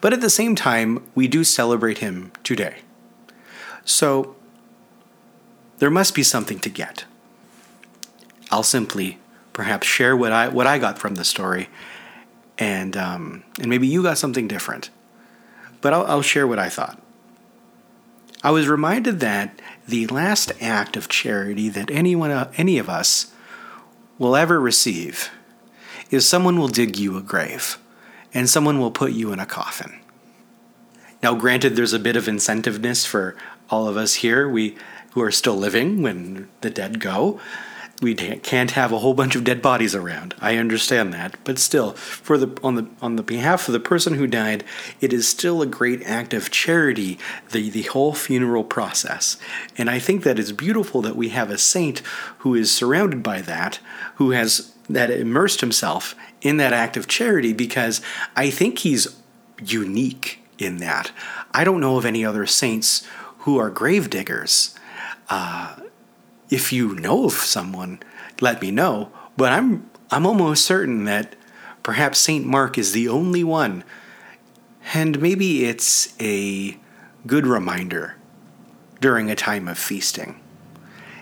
But 0.00 0.12
at 0.12 0.20
the 0.20 0.30
same 0.30 0.54
time, 0.54 1.02
we 1.16 1.26
do 1.26 1.42
celebrate 1.42 1.98
him 1.98 2.30
today. 2.44 2.76
So, 3.84 4.36
there 5.78 5.90
must 5.90 6.14
be 6.14 6.22
something 6.22 6.58
to 6.60 6.70
get. 6.70 7.04
I'll 8.50 8.62
simply 8.62 9.18
perhaps 9.52 9.86
share 9.86 10.16
what 10.16 10.32
I 10.32 10.48
what 10.48 10.66
I 10.66 10.78
got 10.78 10.98
from 10.98 11.16
the 11.16 11.24
story, 11.24 11.68
and 12.58 12.96
um, 12.96 13.44
and 13.58 13.68
maybe 13.68 13.86
you 13.86 14.02
got 14.02 14.18
something 14.18 14.48
different. 14.48 14.90
But 15.80 15.92
I'll, 15.92 16.06
I'll 16.06 16.22
share 16.22 16.46
what 16.46 16.58
I 16.58 16.68
thought. 16.68 17.00
I 18.42 18.50
was 18.50 18.68
reminded 18.68 19.20
that 19.20 19.60
the 19.88 20.06
last 20.06 20.52
act 20.60 20.96
of 20.96 21.08
charity 21.08 21.68
that 21.70 21.90
anyone, 21.90 22.30
any 22.56 22.78
of 22.78 22.88
us, 22.88 23.32
will 24.18 24.36
ever 24.36 24.60
receive 24.60 25.30
is 26.10 26.26
someone 26.26 26.58
will 26.58 26.68
dig 26.68 26.98
you 26.98 27.16
a 27.16 27.22
grave, 27.22 27.78
and 28.32 28.48
someone 28.48 28.78
will 28.78 28.90
put 28.90 29.12
you 29.12 29.32
in 29.32 29.38
a 29.38 29.46
coffin. 29.46 29.98
Now, 31.22 31.34
granted, 31.34 31.74
there's 31.74 31.94
a 31.94 31.98
bit 31.98 32.16
of 32.16 32.28
incentiveness 32.28 33.06
for 33.06 33.34
all 33.70 33.88
of 33.88 33.96
us 33.96 34.14
here, 34.14 34.48
we 34.48 34.76
who 35.12 35.22
are 35.22 35.30
still 35.30 35.56
living 35.56 36.02
when 36.02 36.48
the 36.60 36.70
dead 36.70 36.98
go 36.98 37.40
we 38.02 38.14
can't 38.14 38.72
have 38.72 38.92
a 38.92 38.98
whole 38.98 39.14
bunch 39.14 39.36
of 39.36 39.44
dead 39.44 39.62
bodies 39.62 39.94
around. 39.94 40.34
I 40.40 40.56
understand 40.56 41.12
that, 41.14 41.36
but 41.44 41.58
still, 41.58 41.92
for 41.92 42.36
the 42.36 42.58
on 42.62 42.74
the 42.74 42.86
on 43.00 43.16
the 43.16 43.22
behalf 43.22 43.68
of 43.68 43.72
the 43.72 43.80
person 43.80 44.14
who 44.14 44.26
died, 44.26 44.64
it 45.00 45.12
is 45.12 45.28
still 45.28 45.62
a 45.62 45.66
great 45.66 46.02
act 46.02 46.34
of 46.34 46.50
charity. 46.50 47.18
The 47.52 47.70
the 47.70 47.82
whole 47.82 48.12
funeral 48.12 48.64
process, 48.64 49.36
and 49.78 49.88
I 49.88 49.98
think 49.98 50.24
that 50.24 50.38
it's 50.38 50.52
beautiful 50.52 51.02
that 51.02 51.16
we 51.16 51.28
have 51.30 51.50
a 51.50 51.58
saint 51.58 52.02
who 52.38 52.54
is 52.54 52.70
surrounded 52.70 53.22
by 53.22 53.40
that, 53.42 53.78
who 54.16 54.32
has 54.32 54.74
that 54.88 55.10
immersed 55.10 55.60
himself 55.60 56.14
in 56.42 56.56
that 56.56 56.72
act 56.72 56.96
of 56.96 57.06
charity 57.06 57.52
because 57.52 58.00
I 58.36 58.50
think 58.50 58.80
he's 58.80 59.16
unique 59.64 60.40
in 60.58 60.76
that. 60.78 61.10
I 61.52 61.64
don't 61.64 61.80
know 61.80 61.96
of 61.96 62.04
any 62.04 62.24
other 62.24 62.44
saints 62.44 63.06
who 63.44 63.58
are 63.58 63.70
grave 63.70 64.08
diggers. 64.10 64.74
Uh, 65.28 65.76
if 66.50 66.72
you 66.72 66.94
know 66.94 67.26
of 67.26 67.32
someone, 67.32 68.00
let 68.40 68.60
me 68.60 68.70
know. 68.70 69.10
But 69.36 69.52
I'm 69.52 69.88
I'm 70.10 70.26
almost 70.26 70.64
certain 70.64 71.04
that 71.04 71.36
perhaps 71.82 72.18
Saint 72.18 72.46
Mark 72.46 72.78
is 72.78 72.92
the 72.92 73.08
only 73.08 73.44
one. 73.44 73.84
And 74.92 75.20
maybe 75.20 75.64
it's 75.64 76.14
a 76.20 76.78
good 77.26 77.46
reminder 77.46 78.16
during 79.00 79.30
a 79.30 79.34
time 79.34 79.68
of 79.68 79.78
feasting 79.78 80.40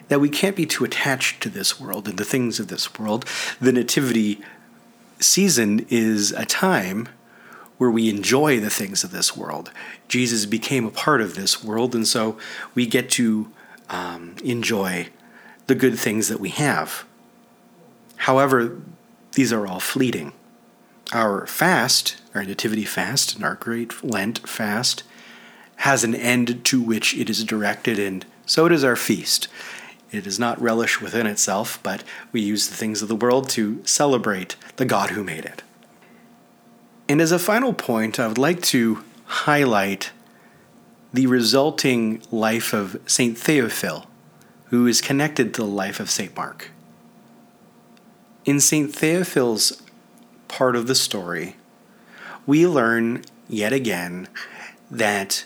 that 0.08 0.20
we 0.20 0.28
can't 0.28 0.56
be 0.56 0.66
too 0.66 0.85
attached 0.85 1.42
to 1.42 1.48
this 1.48 1.80
world 1.80 2.06
and 2.06 2.18
the 2.18 2.24
things 2.24 2.61
of 2.61 2.68
this 2.68 2.98
world. 2.98 3.24
The 3.61 3.72
nativity 3.72 4.40
season 5.18 5.87
is 5.88 6.32
a 6.32 6.44
time 6.44 7.08
where 7.78 7.90
we 7.90 8.08
enjoy 8.08 8.61
the 8.61 8.70
things 8.70 9.02
of 9.02 9.11
this 9.11 9.37
world. 9.37 9.70
Jesus 10.08 10.46
became 10.46 10.87
a 10.87 10.90
part 10.90 11.20
of 11.20 11.35
this 11.35 11.64
world, 11.64 11.94
and 11.94 12.06
so 12.06 12.38
we 12.74 12.87
get 12.87 13.11
to 13.11 13.50
um, 13.90 14.37
enjoy 14.44 15.08
the 15.66 15.74
good 15.74 15.98
things 15.98 16.28
that 16.28 16.40
we 16.40 16.50
have. 16.50 17.04
However, 18.16 18.80
these 19.32 19.52
are 19.52 19.66
all 19.66 19.80
fleeting. 19.80 20.32
Our 21.12 21.46
fast, 21.46 22.16
our 22.35 22.44
Nativity 22.44 22.85
fast, 22.85 23.35
and 23.35 23.44
our 23.44 23.56
Great 23.56 24.02
Lent 24.04 24.46
fast 24.48 25.02
has 25.76 26.04
an 26.04 26.14
end 26.14 26.64
to 26.66 26.80
which 26.80 27.14
it 27.14 27.28
is 27.28 27.44
directed, 27.44 27.98
and 27.98 28.24
so 28.46 28.68
does 28.68 28.85
our 28.85 28.96
feast. 28.96 29.48
It 30.12 30.26
is 30.26 30.38
not 30.38 30.61
relish 30.61 31.00
within 31.00 31.26
itself, 31.26 31.80
but 31.82 32.04
we 32.30 32.40
use 32.40 32.68
the 32.68 32.76
things 32.76 33.02
of 33.02 33.08
the 33.08 33.16
world 33.16 33.48
to 33.50 33.82
celebrate 33.85 34.56
the 34.76 34.85
God 34.85 35.11
who 35.11 35.24
made 35.24 35.44
it. 35.44 35.62
And 37.12 37.20
as 37.20 37.31
a 37.31 37.38
final 37.38 37.75
point, 37.75 38.18
I 38.18 38.27
would 38.27 38.38
like 38.38 38.62
to 38.62 39.05
highlight 39.27 40.12
the 41.12 41.27
resulting 41.27 42.22
life 42.31 42.72
of 42.72 42.98
St. 43.05 43.37
Theophil, 43.37 44.07
who 44.68 44.87
is 44.87 45.03
connected 45.03 45.53
to 45.53 45.61
the 45.61 45.66
life 45.66 46.01
of 46.01 46.09
St. 46.09 46.35
Mark. 46.35 46.70
In 48.46 48.61
St. 48.61 48.90
Theophil's 48.90 49.83
part 50.48 50.75
of 50.75 50.87
the 50.87 50.94
story, 50.94 51.57
we 52.46 52.66
learn 52.66 53.25
yet 53.46 53.75
again 53.75 54.27
that 54.90 55.44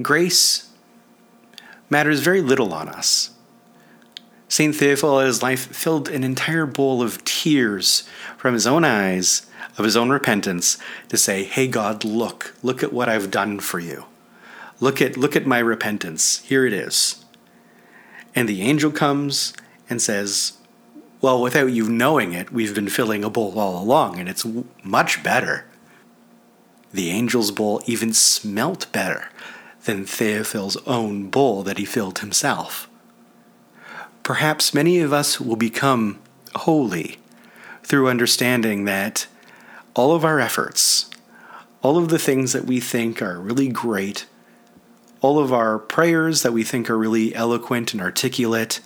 grace 0.00 0.70
matters 1.90 2.20
very 2.20 2.40
little 2.40 2.72
on 2.72 2.88
us. 2.88 3.31
St. 4.52 4.74
Theophil, 4.74 5.18
in 5.18 5.28
his 5.28 5.42
life, 5.42 5.74
filled 5.74 6.10
an 6.10 6.22
entire 6.22 6.66
bowl 6.66 7.00
of 7.00 7.24
tears 7.24 8.06
from 8.36 8.52
his 8.52 8.66
own 8.66 8.84
eyes 8.84 9.46
of 9.78 9.84
his 9.86 9.96
own 9.96 10.10
repentance 10.10 10.76
to 11.08 11.16
say, 11.16 11.44
Hey 11.44 11.66
God, 11.66 12.04
look, 12.04 12.54
look 12.62 12.82
at 12.82 12.92
what 12.92 13.08
I've 13.08 13.30
done 13.30 13.60
for 13.60 13.80
you. 13.80 14.04
Look 14.78 15.00
at 15.00 15.16
look 15.16 15.34
at 15.34 15.46
my 15.46 15.58
repentance. 15.58 16.40
Here 16.40 16.66
it 16.66 16.74
is. 16.74 17.24
And 18.34 18.46
the 18.46 18.60
angel 18.60 18.90
comes 18.90 19.54
and 19.88 20.02
says, 20.02 20.58
Well, 21.22 21.40
without 21.40 21.72
you 21.72 21.88
knowing 21.88 22.34
it, 22.34 22.52
we've 22.52 22.74
been 22.74 22.90
filling 22.90 23.24
a 23.24 23.30
bowl 23.30 23.58
all 23.58 23.82
along, 23.82 24.18
and 24.18 24.28
it's 24.28 24.46
much 24.84 25.22
better. 25.22 25.64
The 26.92 27.10
angel's 27.10 27.52
bowl 27.52 27.80
even 27.86 28.12
smelt 28.12 28.92
better 28.92 29.30
than 29.84 30.04
Theophil's 30.04 30.76
own 30.86 31.30
bowl 31.30 31.62
that 31.62 31.78
he 31.78 31.86
filled 31.86 32.18
himself. 32.18 32.86
Perhaps 34.22 34.72
many 34.72 35.00
of 35.00 35.12
us 35.12 35.40
will 35.40 35.56
become 35.56 36.20
holy 36.54 37.18
through 37.82 38.08
understanding 38.08 38.84
that 38.84 39.26
all 39.94 40.14
of 40.14 40.24
our 40.24 40.38
efforts, 40.38 41.10
all 41.82 41.98
of 41.98 42.08
the 42.08 42.18
things 42.18 42.52
that 42.52 42.64
we 42.64 42.78
think 42.78 43.20
are 43.20 43.40
really 43.40 43.68
great, 43.68 44.26
all 45.20 45.38
of 45.38 45.52
our 45.52 45.78
prayers 45.78 46.42
that 46.42 46.52
we 46.52 46.62
think 46.62 46.88
are 46.88 46.98
really 46.98 47.34
eloquent 47.34 47.92
and 47.92 48.00
articulate, 48.00 48.80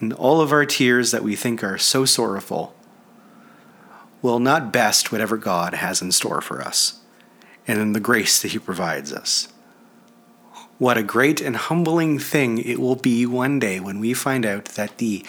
and 0.00 0.12
all 0.12 0.40
of 0.40 0.52
our 0.52 0.64
tears 0.64 1.10
that 1.10 1.24
we 1.24 1.34
think 1.34 1.64
are 1.64 1.78
so 1.78 2.04
sorrowful, 2.04 2.74
will 4.22 4.38
not 4.38 4.72
best 4.72 5.10
whatever 5.10 5.36
God 5.36 5.74
has 5.74 6.00
in 6.00 6.12
store 6.12 6.40
for 6.40 6.62
us 6.62 7.00
and 7.66 7.80
in 7.80 7.92
the 7.92 8.00
grace 8.00 8.40
that 8.40 8.52
He 8.52 8.58
provides 8.58 9.12
us. 9.12 9.48
What 10.78 10.96
a 10.96 11.02
great 11.02 11.40
and 11.40 11.56
humbling 11.56 12.20
thing 12.20 12.58
it 12.58 12.78
will 12.78 12.94
be 12.94 13.26
one 13.26 13.58
day 13.58 13.80
when 13.80 13.98
we 13.98 14.14
find 14.14 14.46
out 14.46 14.66
that 14.76 14.98
the 14.98 15.24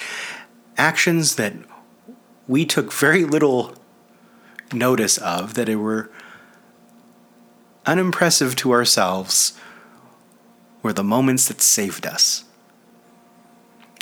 actions 0.77 1.35
that 1.35 1.53
we 2.47 2.65
took 2.65 2.93
very 2.93 3.25
little 3.25 3.75
notice 4.71 5.17
of, 5.17 5.55
that 5.55 5.67
were 5.75 6.11
unimpressive 7.87 8.55
to 8.57 8.71
ourselves, 8.71 9.59
were 10.83 10.93
the 10.93 11.03
moments 11.03 11.47
that 11.47 11.61
saved 11.61 12.05
us. 12.05 12.43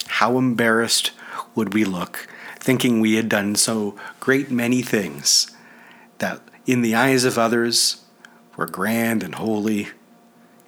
How 0.08 0.38
embarrassed 0.38 1.12
would 1.56 1.74
we 1.74 1.86
look, 1.86 2.28
thinking 2.60 3.00
we 3.00 3.16
had 3.16 3.30
done 3.30 3.56
so 3.56 3.96
great 4.20 4.52
many 4.52 4.82
things 4.82 5.50
that, 6.18 6.42
in 6.66 6.82
the 6.82 6.96
eyes 6.96 7.24
of 7.24 7.38
others, 7.38 8.04
were 8.58 8.66
grand 8.66 9.24
and 9.24 9.36
holy 9.36 9.88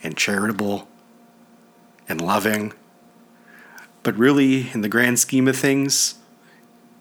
and 0.04 0.18
charitable 0.18 0.88
and 2.08 2.22
loving. 2.22 2.74
But 4.04 4.18
really, 4.18 4.70
in 4.72 4.82
the 4.82 4.90
grand 4.90 5.20
scheme 5.20 5.48
of 5.48 5.58
things, 5.58 6.16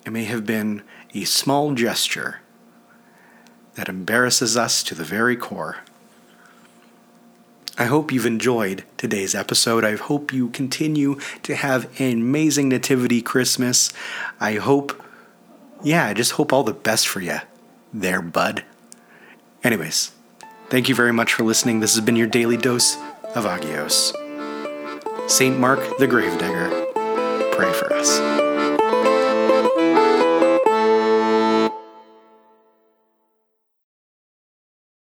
it 0.04 0.11
may 0.11 0.24
have 0.24 0.44
been 0.44 0.82
a 1.14 1.24
small 1.24 1.72
gesture 1.74 2.40
that 3.74 3.88
embarrasses 3.88 4.56
us 4.56 4.82
to 4.82 4.94
the 4.94 5.04
very 5.04 5.37
core. 5.37 5.78
I 7.80 7.84
hope 7.84 8.11
you've 8.11 8.26
enjoyed 8.26 8.82
today's 8.96 9.37
episode. 9.37 9.84
I 9.84 9.94
hope 9.94 10.32
you 10.32 10.48
continue 10.48 11.20
to 11.44 11.54
have 11.54 11.88
an 12.00 12.12
amazing 12.14 12.68
Nativity 12.68 13.22
Christmas. 13.22 13.92
I 14.40 14.54
hope, 14.54 15.00
yeah, 15.84 16.06
I 16.06 16.12
just 16.12 16.32
hope 16.32 16.52
all 16.52 16.64
the 16.64 16.72
best 16.72 17.06
for 17.06 17.20
you 17.20 17.38
there, 17.94 18.20
bud. 18.20 18.64
Anyways, 19.62 20.11
thank 20.70 20.88
you 20.88 20.94
very 20.94 21.12
much 21.12 21.35
for 21.35 21.44
listening. 21.44 21.81
This 21.81 21.94
has 21.94 22.04
been 22.04 22.16
your 22.16 22.26
daily 22.26 22.57
dose 22.57 22.96
of 23.35 23.44
Agios. 23.44 24.12
St. 25.28 25.59
Mark 25.59 25.81
the 25.98 26.07
Gravedigger, 26.07 26.68
pray 27.54 27.72
for 27.72 27.92
us. 27.92 28.47